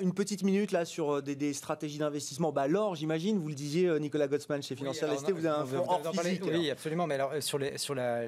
[0.00, 2.50] une petite minute là sur des, stratégies d'investissement.
[2.50, 5.84] Bah, l'or, j'imagine, vous le disiez, Nicolas Gottsman chez Financière oui, vous avez un fonds
[5.86, 6.42] hors physique.
[6.46, 7.06] Oui, absolument.
[7.06, 8.22] Mais alors, sur, les, sur, la,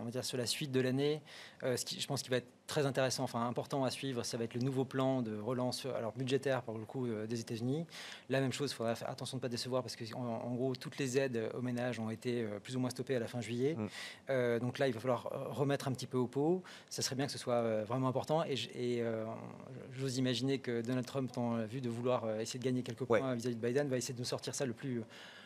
[0.00, 1.20] on va dire, sur la suite de l'année,
[1.62, 4.60] je pense qu'il va être très intéressant, enfin important à suivre, ça va être le
[4.60, 7.86] nouveau plan de relance alors budgétaire pour le coup des États-Unis.
[8.30, 10.74] La même chose, il faudra faire attention de ne pas décevoir parce que en, gros
[10.74, 13.74] toutes les aides aux ménages ont été plus ou moins stoppées à la fin juillet.
[13.74, 13.88] Mm.
[14.30, 16.62] Euh, donc là, il va falloir euh, remettre un petit peu au pot.
[16.88, 18.44] Ça serait bien que ce soit euh, vraiment important.
[18.44, 19.02] Et,
[19.92, 23.56] j'ose imaginer que Donald Trump, en vue de vouloir essayer de gagner quelques points vis-à-vis
[23.56, 25.02] de Biden, va essayer de nous sortir ça le plus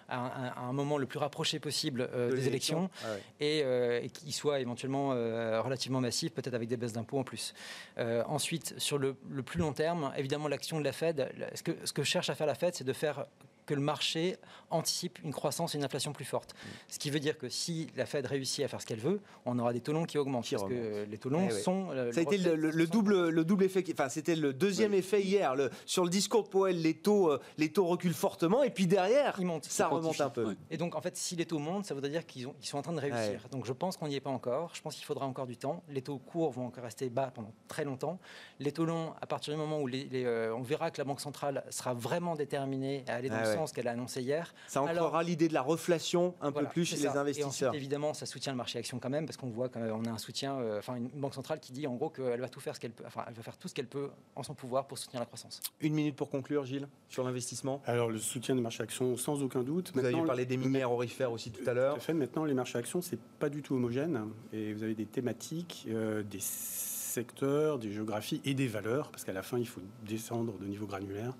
[0.09, 3.09] à un, moment le plus rapproché possible des élections, ah
[3.41, 7.55] et, qu'il soit éventuellement relativement massif, peut-être avec des baisses d'impôts en plus.
[7.99, 12.03] ensuite, sur le, plus long terme, évidemment, l'action de la Fed, ce que, ce que
[12.03, 13.27] cherche à faire la Fed, c'est de faire
[13.67, 14.37] que le marché
[14.71, 16.55] anticipe une croissance et une inflation plus forte.
[16.55, 16.69] Mm.
[16.89, 19.59] Ce qui veut dire que si la Fed réussit à faire ce qu'elle veut, on
[19.59, 20.49] aura des taux longs qui augmentent.
[20.51, 21.91] parce que les taux longs eh sont.
[21.91, 23.85] Euh, ça a été le, double, le double effet.
[23.93, 25.55] Enfin, c'était le deuxième effet hier.
[25.55, 28.87] Le, sur le discours de Powell, les taux, euh, les taux reculent fortement et puis
[28.87, 30.57] derrière, Ils montent, ça remonte un peu.
[30.71, 32.93] Et donc, en fait, si les taux montent, ça voudrait dire qu'ils sont en train
[32.93, 33.49] de réussir.
[33.51, 34.73] Donc, je pense qu'on n'y est pas encore.
[34.75, 35.83] Je pense qu'il faudra encore du temps.
[35.89, 38.19] Les taux courts vont encore rester bas pendant très longtemps.
[38.61, 41.21] Les taux longs, à partir du moment où les, euh, on verra que la Banque
[41.21, 45.23] centrale sera vraiment déterminée à aller dans ah le qu'elle a annoncé hier, ça ancrera
[45.23, 47.39] l'idée de la reflation un peu plus chez les investisseurs.
[47.39, 50.11] Et ensuite, évidemment, ça soutient le marché action quand même, parce qu'on voit qu'on a
[50.11, 52.75] un soutien, euh, enfin une banque centrale qui dit en gros qu'elle va tout faire
[52.75, 54.99] ce qu'elle peut, enfin elle va faire tout ce qu'elle peut en son pouvoir pour
[54.99, 55.61] soutenir la croissance.
[55.81, 57.83] Une minute pour conclure, Gilles, sur l'investissement.
[57.87, 59.93] Alors le soutien des marchés actions, sans aucun doute.
[59.95, 62.03] Vous avez parlé des minières orifères aussi tout à l'heure.
[62.03, 62.15] fait.
[62.15, 66.23] Maintenant, les marchés actions, c'est pas du tout homogène, et vous avez des thématiques, euh,
[66.23, 70.67] des secteurs, des géographies et des valeurs, parce qu'à la fin, il faut descendre de
[70.67, 71.35] niveau granulaire.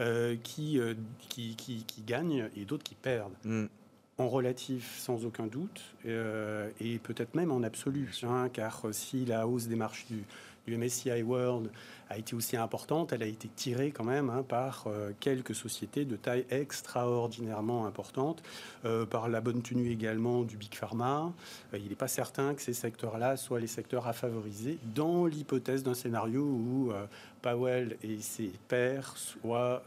[0.00, 0.94] Euh, qui, euh,
[1.28, 3.34] qui, qui, qui, gagnent et d'autres qui perdent.
[3.44, 3.64] Mm.
[4.18, 9.48] En relatif, sans aucun doute, euh, et peut-être même en absolu, hein, car si la
[9.48, 10.22] hausse des marches du,
[10.66, 11.70] du MSCI World
[12.10, 16.04] a été aussi importante, elle a été tirée quand même hein, par euh, quelques sociétés
[16.04, 18.42] de taille extraordinairement importante,
[18.84, 21.32] euh, par la bonne tenue également du Big Pharma.
[21.74, 25.82] Euh, il n'est pas certain que ces secteurs-là soient les secteurs à favoriser dans l'hypothèse
[25.82, 26.92] d'un scénario où
[27.42, 29.82] Powell et ses pairs soient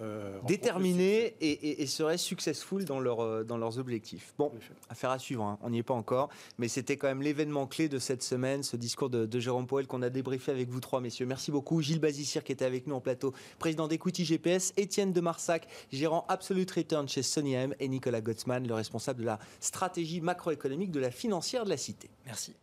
[0.47, 4.33] déterminés et, seraient successful dans, leur, dans leurs objectifs.
[4.37, 4.51] Bon,
[4.89, 5.57] affaire à suivre, hein.
[5.61, 8.77] on n'y est pas encore, mais c'était quand même l'événement clé de cette semaine, ce
[8.77, 11.25] discours de, de Jérôme Powell qu'on a débriefé avec vous trois, messieurs.
[11.25, 11.81] Merci beaucoup.
[11.81, 16.69] Gilles Qui était avec nous en plateau, président d'Equity GPS, Étienne de Marsac, gérant Absolute
[16.71, 21.11] Return chez Sony M, et Nicolas Gottsman, le responsable de la stratégie macroéconomique de la
[21.11, 22.09] financière de la Cité.
[22.25, 22.53] Merci.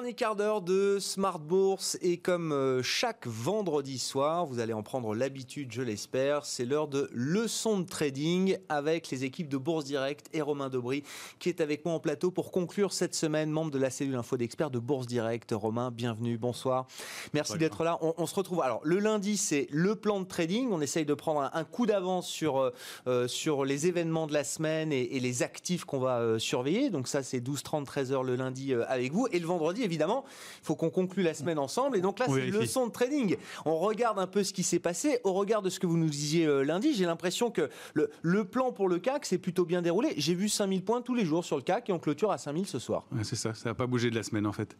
[0.00, 4.82] Dernier quart d'heure de Smart Bourse et comme euh, chaque vendredi soir, vous allez en
[4.82, 9.84] prendre l'habitude, je l'espère, c'est l'heure de leçon de trading avec les équipes de Bourse
[9.84, 11.02] Direct et Romain Dobry
[11.38, 14.38] qui est avec moi en plateau pour conclure cette semaine, membre de la cellule info
[14.38, 15.52] d'experts de Bourse Direct.
[15.52, 16.86] Romain, bienvenue, bonsoir.
[17.34, 17.98] Merci d'être là.
[18.00, 18.62] On, se retrouve.
[18.62, 20.70] Alors le lundi, c'est le plan de trading.
[20.72, 22.72] On essaye de prendre un, coup d'avance sur, euh,
[23.06, 26.88] euh, sur les événements de la semaine et, les actifs qu'on va surveiller.
[26.88, 30.24] Donc ça, c'est 12, 30, 13 heures le lundi avec vous et le vendredi évidemment,
[30.62, 31.96] il faut qu'on conclue la semaine ensemble.
[31.96, 33.36] Et donc là, c'est une leçon de trading.
[33.64, 35.18] On regarde un peu ce qui s'est passé.
[35.24, 38.72] Au regard de ce que vous nous disiez euh, lundi, j'ai l'impression que le, plan
[38.72, 40.14] pour le CAC s'est plutôt bien déroulé.
[40.16, 42.66] J'ai vu 5000 points tous les jours sur le CAC et on clôture à 5000
[42.66, 43.04] ce soir.
[43.22, 44.76] c'est ça, ça n'a pas bougé de la semaine en fait.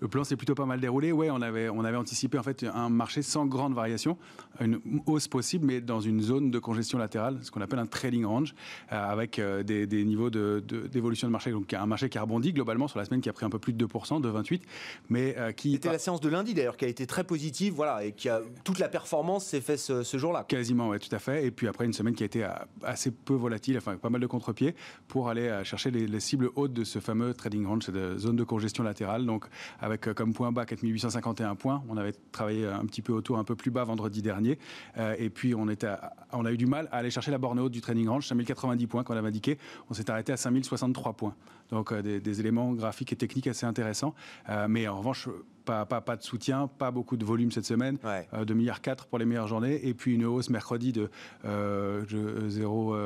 [0.00, 1.12] Le plan s'est plutôt pas mal déroulé.
[1.12, 4.16] Ouais, on avait, on avait anticipé en fait un marché sans grande variation,
[4.60, 8.24] une hausse possible, mais dans une zone de congestion latérale, ce qu'on appelle un trading
[8.24, 8.54] range,
[8.92, 11.50] euh, avec euh, des, niveaux d'évolution de, de, marché.
[11.50, 13.58] Donc un marché qui a rebondi globalement sur la semaine, qui a pris un peu
[13.58, 14.62] plus de 2%, de 28,
[15.08, 15.72] mais euh, qui.
[15.72, 18.40] C'était la séance de lundi d'ailleurs, qui a été très positive, voilà, et qui a
[18.64, 20.44] toute la performance s'est faite ce, jour-là.
[20.44, 21.46] Quasiment, ouais, tout à fait.
[21.46, 22.46] Et puis après une semaine qui a été
[22.82, 24.74] assez peu volatile, enfin pas mal de contre-pieds,
[25.08, 28.44] pour aller chercher les, les, cibles hautes de ce fameux trading range, cette zone de
[28.44, 29.26] congestion latérale.
[29.26, 31.82] Donc donc avec comme point bas 4851 points.
[31.88, 34.58] On avait travaillé un petit peu autour, un peu plus bas vendredi dernier.
[35.18, 35.88] et puis on, était
[36.32, 38.86] on a eu du mal à aller chercher la borne haute du trading range, 5090
[38.86, 39.58] points qu'on avait indiqué.
[39.90, 41.34] On s'est arrêté à 5063 points.
[41.70, 44.14] Donc des, des, éléments graphiques et techniques assez intéressants.
[44.68, 45.28] mais en revanche,
[45.64, 48.28] pas, pas, pas, de soutien, pas beaucoup de volume cette semaine, ouais.
[48.34, 51.10] euh, 2 milliards 4 pour les meilleures journées, et puis une hausse mercredi de
[51.44, 52.04] euh,
[52.48, 52.96] 0.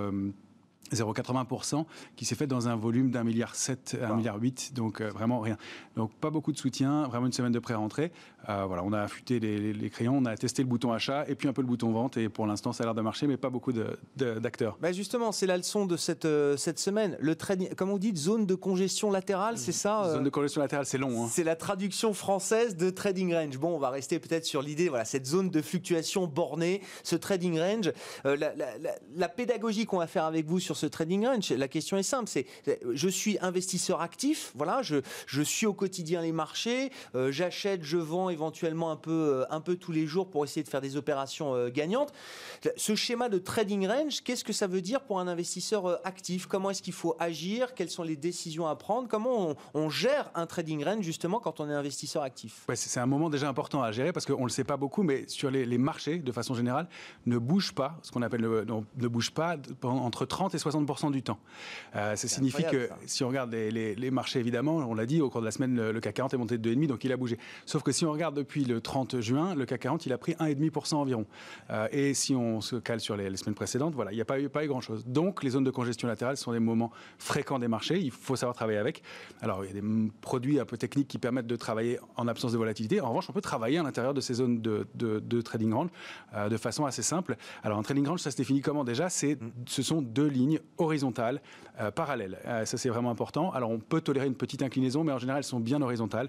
[0.92, 1.84] 0,80%
[2.16, 5.40] qui s'est fait dans un volume d'un milliard 7, un milliard 8, donc euh, vraiment
[5.40, 5.56] rien.
[5.96, 8.12] Donc pas beaucoup de soutien, vraiment une semaine de pré-rentrée.
[8.48, 11.48] Euh, voilà, on a affûté les, crayons, on a testé le bouton achat et puis
[11.48, 13.50] un peu le bouton vente et pour l'instant ça a l'air de marcher, mais pas
[13.50, 13.72] beaucoup
[14.16, 14.76] d'acteurs.
[14.80, 17.16] bah justement, c'est la leçon de cette, euh, cette semaine.
[17.20, 20.86] Le trading, comme on dit, zone de congestion latérale, c'est ça Zone de congestion latérale,
[20.86, 21.24] c'est long.
[21.24, 21.28] Hein.
[21.30, 23.58] C'est la traduction française de trading range.
[23.58, 27.58] Bon, on va rester peut-être sur l'idée, voilà, cette zone de fluctuation bornée, ce trading
[27.58, 27.92] range.
[28.24, 31.68] La, la, la, la pédagogie qu'on va faire avec vous sur ce trading range, la
[31.68, 32.46] question est simple, c'est
[32.92, 37.96] je suis investisseur actif, voilà, je, je suis au quotidien les marchés, euh, j'achète, je
[37.96, 40.96] vends éventuellement un peu, euh, un peu tous les jours pour essayer de faire des
[40.96, 42.12] opérations euh, gagnantes.
[42.76, 46.46] Ce schéma de trading range, qu'est-ce que ça veut dire pour un investisseur euh, actif?
[46.46, 47.74] Comment est-ce qu'il faut agir?
[47.74, 49.08] Quelles sont les décisions à prendre?
[49.08, 52.64] Comment on, on, gère un trading range justement quand on est investisseur actif?
[52.68, 55.02] Ouais, C'est un moment déjà important à gérer parce qu'on ne le sait pas beaucoup,
[55.02, 56.88] mais sur les, les, marchés, de façon générale,
[57.24, 61.22] ne bougent pas, ce qu'on appelle le, ne, bouge pas entre 30 et 60 du
[61.22, 61.38] temps.
[61.94, 62.96] Euh, ça signifie que ça.
[63.06, 65.52] si on regarde les, les, les, marchés, évidemment, on l'a dit, au cours de la
[65.52, 67.38] semaine, le, le CAC 40 est monté de 2,5, donc il a bougé.
[67.64, 70.32] Sauf que si on regarde depuis le 30 juin, le CAC 40, il a pris
[70.32, 71.26] 1,5% environ.
[71.70, 74.24] Euh, et si on se cale sur les, les semaines précédentes, voilà, il n'y a
[74.24, 75.04] pas eu, pas eu grand-chose.
[75.06, 78.00] Donc, les zones de congestion latérale sont des moments fréquents des marchés.
[78.00, 79.02] Il faut savoir travailler avec.
[79.40, 82.52] Alors, il y a des produits un peu techniques qui permettent de travailler en absence
[82.52, 83.00] de volatilité.
[83.00, 85.90] En revanche, on peut travailler à l'intérieur de ces zones de, de, de trading range
[86.34, 87.36] euh, de façon assez simple.
[87.62, 89.08] Alors, un trading range, ça se définit comment déjà?
[89.08, 91.40] C'est, Ce sont deux lignes horizontales
[91.80, 92.38] euh, parallèles.
[92.64, 93.52] Ça, c'est vraiment important.
[93.52, 96.28] Alors, on peut tolérer une petite inclinaison, mais en général, elles sont bien horizontales.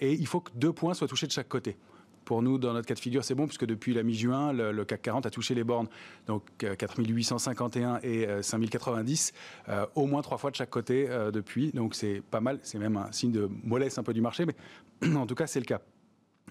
[0.00, 1.76] Et il faut que deux points soient touchés de chaque côté.
[2.24, 5.02] Pour nous, dans notre cas de figure, c'est bon, puisque depuis la mi-juin, le, CAC
[5.02, 5.88] 40 a touché les bornes,
[6.26, 9.32] donc euh, 4851 et euh, 5090,
[9.68, 11.72] euh, au moins trois fois de chaque côté euh, depuis.
[11.72, 15.14] Donc c'est pas mal, c'est même un signe de mollesse un peu du marché, mais
[15.16, 15.80] en tout cas, c'est le cas.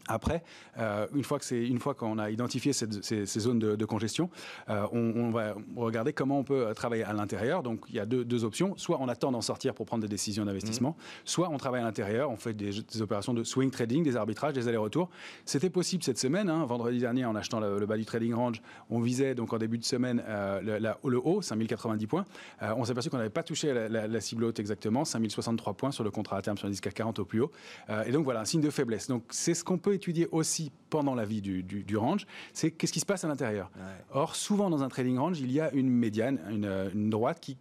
[0.08, 0.44] Après,
[0.78, 3.76] euh, une fois que c'est une fois qu'on a identifié cette, ces, ces, zones de,
[3.76, 4.30] de congestion,
[4.70, 7.64] euh, on, on, va regarder comment on peut travailler à l'intérieur.
[7.64, 8.76] Donc, il y a deux, deux, options.
[8.78, 11.22] Soit on attend d'en sortir pour prendre des décisions d'investissement, mmh.
[11.26, 14.54] soit on travaille à l'intérieur, on fait des, des, opérations de swing trading, des arbitrages,
[14.54, 15.10] des allers-retours.
[15.46, 16.50] C'était possible cette semaine.
[16.50, 19.58] Hein, vendredi dernier, en achetant le, le, bas du trading range, on visait donc en
[19.58, 22.26] début de semaine euh, le, la, le, haut, 5090 points.
[22.62, 25.74] Euh, on s'est aperçu qu'on n'avait pas touché la, la, la, cible haute exactement, 5063
[25.74, 27.52] points sur le contrat à terme sur l'indice CAC 40 au plus haut.
[27.90, 29.08] Euh, et donc voilà, un signe de faiblesse.
[29.08, 32.72] Donc c'est ce qu'on peut étudier aussi pendant la vie du, du, du range, c'est
[32.72, 33.72] qu'est-ce qui se passe à l'intérieur.
[33.76, 33.82] Ouais.
[34.12, 37.58] Or, souvent dans un trading range, il y a une médiane, une, une droite qui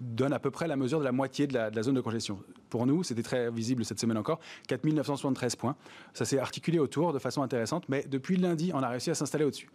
[0.00, 2.00] donne à peu près la mesure de la moitié de la, de la zone de
[2.00, 2.38] congestion.
[2.70, 5.76] Pour nous, c'était très visible cette semaine encore, 4973 points.
[6.12, 9.44] Ça s'est articulé autour de façon intéressante, mais depuis lundi, on a réussi à s'installer
[9.44, 9.70] au-dessus.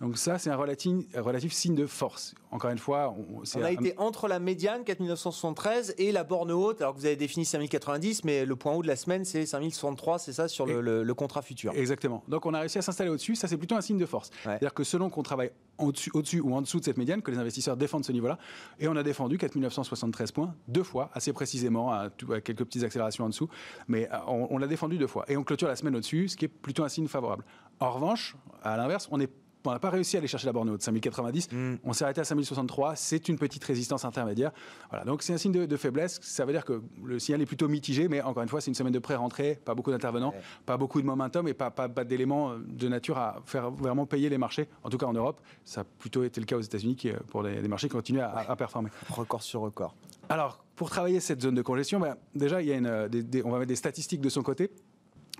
[0.00, 2.34] Donc ça, c'est un relatif, un relatif, signe de force.
[2.50, 3.70] Encore une fois, on, on a un...
[3.70, 6.80] été entre la médiane 4973 et la borne haute.
[6.80, 10.18] Alors que vous avez défini 5090, mais le point haut de la semaine, c'est 5063,
[10.18, 11.72] c'est ça sur le, le, le, contrat futur.
[11.74, 12.22] Exactement.
[12.28, 13.34] Donc on a réussi à s'installer au-dessus.
[13.34, 14.30] Ça, c'est plutôt un signe de force.
[14.30, 14.52] Ouais.
[14.52, 17.76] C'est-à-dire que selon qu'on travaille au-dessus, ou en dessous de cette médiane, que les investisseurs
[17.76, 18.38] défendent ce niveau-là,
[18.78, 23.24] et on a défendu 4973 points deux fois, assez précisément, à, à quelques petites accélérations
[23.24, 23.48] en dessous,
[23.88, 25.24] mais on, on l'a défendu deux fois.
[25.28, 27.44] Et on clôture la semaine au-dessus, ce qui est plutôt un signe favorable.
[27.80, 29.30] En revanche, à l'inverse, on est
[29.68, 31.52] on n'a pas réussi à aller chercher la borne haute, 5090.
[31.52, 31.74] Mm.
[31.84, 32.96] On s'est arrêté à 5063.
[32.96, 34.52] C'est une petite résistance intermédiaire.
[34.90, 36.18] Voilà, donc c'est un signe de, de, faiblesse.
[36.22, 38.74] Ça veut dire que le signal est plutôt mitigé, mais encore une fois, c'est une
[38.74, 40.42] semaine de pré-rentrée, pas beaucoup d'intervenants, ouais.
[40.66, 44.28] pas beaucoup de momentum et pas, pas, pas d'éléments de nature à faire vraiment payer
[44.28, 44.68] les marchés.
[44.84, 47.42] En tout cas en Europe, ça a plutôt été le cas aux États-Unis qui, pour
[47.42, 48.46] les, les, marchés qui continuent à, ouais.
[48.48, 48.90] à, performer.
[49.10, 49.94] Record sur record.
[50.28, 53.44] Alors, pour travailler cette zone de congestion, ben, déjà, il y a une, des, des,
[53.44, 54.70] on va mettre des statistiques de son côté.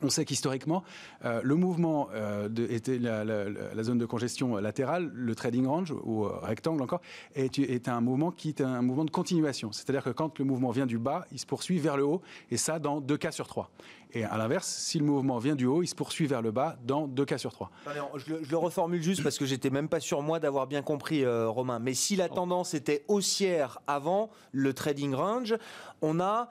[0.02, 0.84] On sait qu'historiquement,
[1.24, 6.24] euh, le mouvement euh, de, était la, zone de congestion latérale, le trading range ou
[6.24, 7.00] euh, rectangle encore,
[7.34, 9.72] est, un mouvement qui est un mouvement de continuation.
[9.72, 12.56] C'est-à-dire que quand le mouvement vient du bas, il se poursuit vers le haut, et
[12.56, 13.70] ça dans deux cas sur trois.
[14.12, 16.76] Et à l'inverse, si le mouvement vient du haut, il se poursuit vers le bas
[16.84, 17.70] dans deux cas sur trois.
[17.84, 20.82] Je, le, je, le, reformule juste parce que j'étais même pas sûr moi d'avoir bien
[20.82, 21.78] compris, Romain.
[21.78, 25.56] Mais si la tendance était haussière avant le trading range,
[26.00, 26.50] on a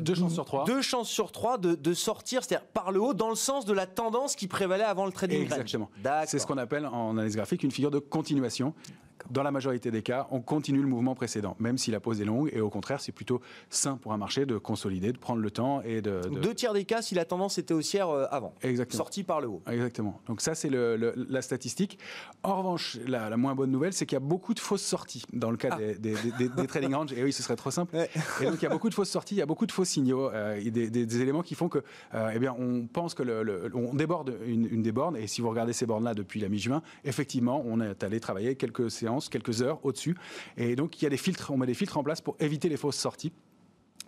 [0.00, 0.64] deux chances sur trois.
[0.64, 3.72] Deux chances sur trois de, de sortir, c'est-à-dire par le haut, dans le sens de
[3.72, 5.88] la tendance qui prévalait avant le trading Exactement.
[6.26, 8.74] C'est ce qu'on appelle en analyse graphique une figure de continuation.
[9.30, 12.24] Dans la majorité des cas, on continue le mouvement précédent, même si la pause est
[12.24, 12.50] longue.
[12.52, 13.40] Et au contraire, c'est plutôt
[13.70, 16.20] sain pour un marché de consolider, de prendre le temps et de.
[16.42, 18.54] Deux tiers des cas si la tendance était haussière euh, avant.
[18.62, 18.98] Exactement.
[18.98, 19.62] Sortie par le haut.
[19.70, 20.20] Exactement.
[20.26, 21.98] Donc ça, c'est la statistique.
[22.42, 25.50] En revanche, la, moins bonne nouvelle, c'est qu'il y a beaucoup de fausses sorties dans
[25.50, 25.78] le cas ah.
[25.98, 27.12] des, trading range.
[27.12, 27.96] Et oui, ce serait trop simple.
[28.40, 29.84] Et donc il y a beaucoup de fausses sorties, il y a beaucoup de faux
[29.84, 31.78] signaux, euh, des, éléments qui font que,
[32.14, 35.16] euh, eh bien, on pense que le, on déborde une, une, des bornes.
[35.16, 38.90] Et si vous regardez ces bornes-là depuis la mi-juin, effectivement, on est allé travailler quelques
[39.30, 40.16] quelques heures au-dessus.
[40.56, 42.68] Et donc, il y a des filtres, on met des filtres en place pour éviter
[42.68, 43.32] les fausses sorties.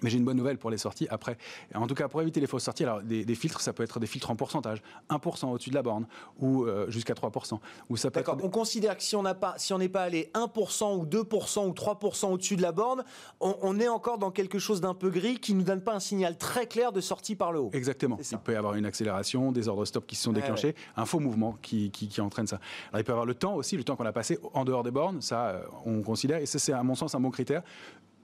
[0.02, 1.38] Mais j'ai une bonne nouvelle pour les sorties après.
[1.74, 4.06] En tout cas, pour éviter les fausses sorties, alors des, filtres, ça peut être des
[4.06, 6.06] filtres en pourcentage, 1% au-dessus de la borne
[6.38, 7.58] ou euh, jusqu'à 3%.
[7.88, 8.38] Ou ça D'accord.
[8.42, 11.66] On considère que si on n'a pas, si on n'est pas allé 1% ou 2%
[11.66, 13.04] ou 3% au-dessus de la borne,
[13.40, 16.36] on, est encore dans quelque chose d'un peu gris qui nous donne pas un signal
[16.36, 17.70] très clair de sortie par le haut.
[17.72, 18.18] Exactement.
[18.30, 21.20] Il peut y avoir une accélération, des ordres stop qui se sont déclenchés, un faux
[21.20, 22.60] mouvement qui, qui, entraîne ça.
[22.90, 24.82] Alors, il peut y avoir le temps aussi, le temps qu'on a passé en dehors
[24.82, 27.62] des bornes, ça euh, on considère, et c'est à mon sens un bon critère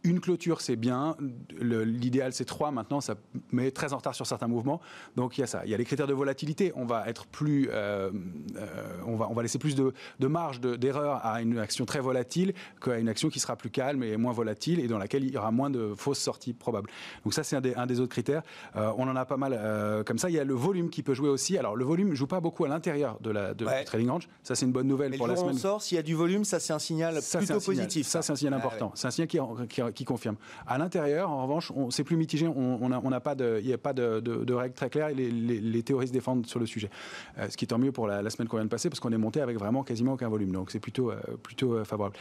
[0.05, 1.17] une clôture, c'est bien.
[1.61, 2.71] L'idéal, c'est trois.
[2.71, 3.15] Maintenant, ça
[3.53, 4.81] met très en retard sur certains mouvements.
[5.17, 5.63] Donc, il y a ça.
[5.65, 6.73] Il y a les critères de volatilité.
[6.77, 8.11] On va être plus, euh,
[8.57, 9.93] euh, on, va, on va laisser plus de,
[10.27, 14.17] marge d'erreur à une action très volatile qu'à une action qui sera plus calme et
[14.17, 16.91] moins volatile et dans laquelle il y aura moins de fausses sorties probables.
[17.25, 18.43] Donc, ça, c'est un des, autres critères.
[18.77, 20.31] Euh, on en a pas mal comme ça.
[20.31, 21.59] Il y a le volume qui peut jouer aussi.
[21.59, 24.29] Alors, le volume ne joue pas beaucoup à l'intérieur de la de trading range.
[24.43, 25.55] Ça, c'est une bonne nouvelle pour la semaine.
[25.55, 28.07] on sort, s'il y a du volume, ça, c'est un signal plutôt positif.
[28.07, 28.93] Ça, c'est un signal important.
[28.95, 29.39] C'est un signal qui,
[29.69, 30.37] qui qui confirme.
[30.67, 32.47] À l'intérieur, en revanche, c'est plus mitigé.
[32.49, 35.09] On n'a pas de, il n'y a pas de, règles très claires.
[35.09, 36.91] Et les, théories se défendent sur le sujet.
[37.39, 39.13] Euh, ce qui est tant mieux pour la, semaine qu'on vient de passer, parce qu'on
[39.13, 40.53] est monté avec vraiment quasiment aucun volume.
[40.53, 42.17] Donc c'est plutôt, euh, plutôt euh, favorable.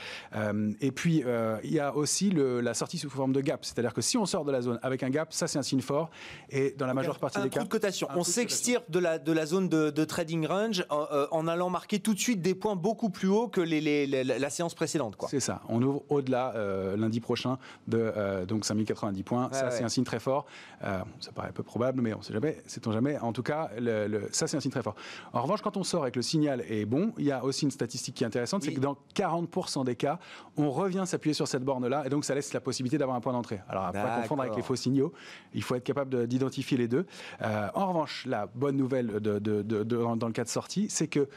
[0.81, 1.23] et puis
[1.63, 4.45] il y a aussi la sortie sous forme de gap, c'est-à-dire que si on sort
[4.45, 6.09] de la zone avec un gap, ça c'est un signe fort.
[6.49, 8.07] Et dans la majeure partie des cas, de cotation.
[8.15, 12.19] on s'extirpe de la, de la zone de, trading range en, allant marquer tout de
[12.19, 15.15] suite des points beaucoup plus hauts que les, la séance précédente.
[15.29, 15.61] C'est ça.
[15.69, 16.53] On ouvre au-delà
[16.97, 17.57] lundi prochain
[17.87, 19.49] de euh, donc 5090 points.
[19.51, 20.45] ça, c'est un signe très fort.
[20.83, 22.61] Euh, ça paraît peu probable, mais on ne sait jamais.
[22.67, 23.17] Sait-on jamais.
[23.19, 24.95] En tout cas, le, ça, c'est un signe très fort.
[25.33, 27.65] En revanche, quand on sort et que le signal est bon, il y a aussi
[27.65, 30.19] une statistique qui est intéressante, c'est que dans 40% des cas,
[30.57, 33.33] on revient s'appuyer sur cette borne-là, et donc ça laisse la possibilité d'avoir un point
[33.33, 33.61] d'entrée.
[33.69, 35.13] Alors, à pas confondre avec les faux signaux.
[35.53, 37.05] Il faut être capable d'identifier les deux.
[37.41, 41.27] Euh, en revanche, la bonne nouvelle de, dans le cas de sortie, c'est que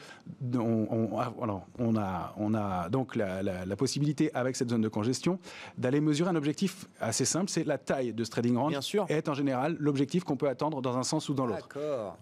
[0.53, 5.39] on, alors, on, a, on a donc la, la possibilité, avec cette zone de congestion,
[5.77, 9.05] d'aller mesurer un objectif assez simple, c'est la taille de ce trading range Bien sûr.
[9.09, 11.69] est en général l'objectif qu'on peut attendre dans un sens ou dans l'autre.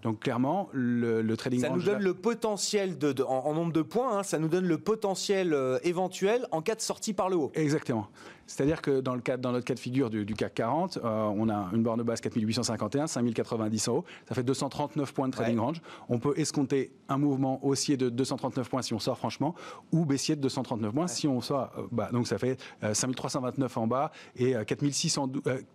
[0.02, 1.84] Donc clairement, le, trading ça range...
[1.84, 4.78] Ça nous donne le potentiel de, en, nombre de points, hein, ça nous donne le
[4.78, 7.52] potentiel euh, éventuel en cas de sortie par le haut.
[7.56, 8.08] Exactement.
[8.46, 11.50] C'est-à-dire que dans, le cas, dans notre cas de figure du, CAC 40, euh, on
[11.50, 15.82] a une borne basse 4851, 5090 en haut, ça fait 239 points de trading range.
[16.10, 19.56] On peut escompter un mouvement haussier de 239 points si on sort franchement,
[19.92, 22.10] ou baissier de 239 points si on sort euh, bas.
[22.12, 24.56] Donc ça fait 5329 en bas et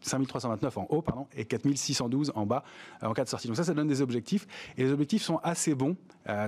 [0.01, 2.65] 5329 en haut, pardon, et 4612 en bas
[3.03, 3.49] en cas de sortie.
[3.49, 4.47] Donc ça, ça donne des objectifs.
[4.77, 5.97] Et les objectifs sont assez bons.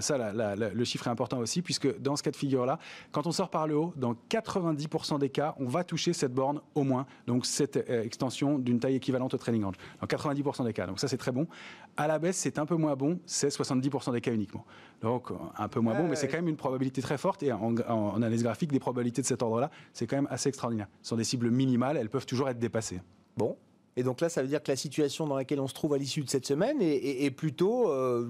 [0.01, 2.79] Ça, le chiffre est important aussi, puisque dans ce cas de figure-là,
[3.13, 6.61] quand on sort par le haut, dans 90% des cas, on va toucher cette borne
[6.75, 10.73] au moins, donc cette euh, extension d'une taille équivalente au trailing range, dans 90% des
[10.73, 10.87] cas.
[10.87, 11.47] Donc ça c'est très bon.
[11.97, 14.65] À la baisse, c'est un peu moins bon, c'est 70% des cas uniquement.
[15.01, 17.43] Donc un peu moins bon, mais c'est quand même une probabilité très forte.
[17.43, 20.89] Et en, en analyse graphique, des probabilités de cet ordre-là, c'est quand même assez extraordinaire.
[21.03, 23.01] Ce sont des cibles minimales, elles peuvent toujours être dépassées.
[23.37, 23.57] Bon,
[23.97, 25.99] et donc là, ça veut dire que la situation dans laquelle on se trouve à
[25.99, 28.25] l'issue de cette semaine est, plutôt euh,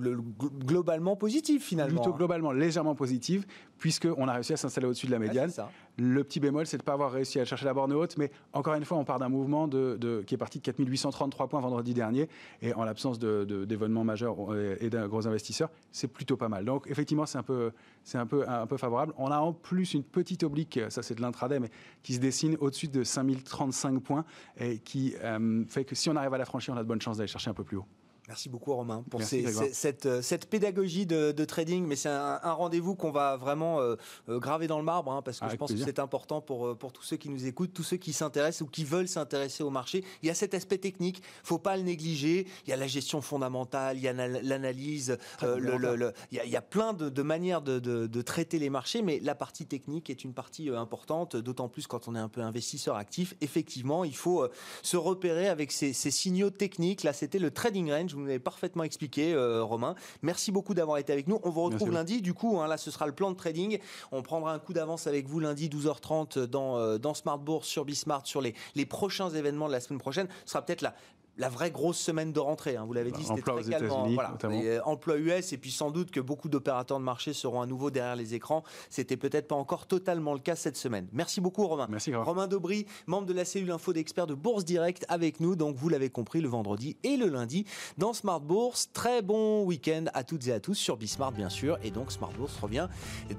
[0.64, 2.00] globalement positive finalement.
[2.00, 3.46] Plutôt globalement légèrement positive,
[3.78, 5.52] puisqu'on a réussi à s'installer au-dessus de la médiane.
[5.98, 8.30] Le petit bémol, c'est de ne pas avoir réussi à chercher la borne haute, mais
[8.52, 12.28] encore une fois, on part d'un mouvement qui est parti de 4833 points vendredi dernier,
[12.62, 14.36] et en l'absence d'événements majeurs
[14.80, 16.64] et d'un gros investisseurs, c'est plutôt pas mal.
[16.64, 17.72] Donc effectivement, c'est un peu,
[18.14, 19.12] un peu, un peu favorable.
[19.18, 21.70] On a en plus une petite oblique, ça c'est de l'intraday, mais
[22.02, 24.24] qui se dessine au-dessus de 5035 points
[24.58, 27.00] et qui euh, fait que si on arrive à la franchir, on a de bonnes
[27.00, 27.86] chances d'aller chercher un peu plus haut.
[28.30, 33.10] Merci beaucoup Romain pour cette, euh, cette, pédagogie de, trading, mais c'est un, rendez-vous qu'on
[33.10, 33.96] va vraiment euh,
[34.28, 36.92] euh, graver dans le marbre, hein, parce que je pense que c'est important pour, pour
[36.92, 40.04] tous ceux qui nous écoutent, tous ceux qui s'intéressent ou qui veulent s'intéresser au marché.
[40.22, 42.46] Il y a cet aspect technique, faut pas le négliger.
[42.66, 47.22] Il y a la gestion fondamentale, il y a l'analyse, il, y a plein de,
[47.22, 51.68] manières de, de, traiter les marchés, mais la partie technique est une partie importante, d'autant
[51.68, 53.34] plus quand on est un peu investisseur actif.
[53.40, 54.46] Effectivement, il faut
[54.82, 57.02] se repérer avec ces, ces signaux techniques.
[57.02, 59.94] Là, c'était le trading range vous avez parfaitement expliqué, euh, Romain.
[60.22, 61.40] Merci beaucoup d'avoir été avec nous.
[61.42, 63.78] On vous retrouve lundi, du coup, hein, là, ce sera le plan de trading.
[64.12, 67.84] On prendra un coup d'avance avec vous lundi, 12h30, dans, euh, dans Smart Bourse, sur
[67.84, 70.28] Bismart, sur les, les prochains événements de la semaine prochaine.
[70.44, 70.94] Ce sera peut-être la,
[71.36, 72.76] la vraie grosse semaine de rentrée.
[72.76, 72.84] Hein.
[72.86, 73.88] Vous l'avez dit, c'était très calme.
[74.14, 74.36] Voilà.
[74.84, 78.16] emploi US et puis sans doute que beaucoup d'opérateurs de marché seront à nouveau derrière
[78.16, 78.62] les écrans.
[78.88, 81.08] C'était peut-être pas encore totalement le cas cette semaine.
[81.12, 81.86] Merci beaucoup Romain.
[81.90, 85.56] Merci Romain Daubry, membre de la cellule info d'experts de Bourse Direct avec nous.
[85.56, 87.64] Donc vous l'avez compris le vendredi et le lundi
[87.98, 88.90] dans Smart Bourse.
[88.92, 91.78] Très bon week-end à toutes et à tous sur Bismart bien sûr.
[91.82, 92.88] Et donc Smart Bourse revient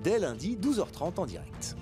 [0.03, 1.75] dès lundi 12h30 en direct.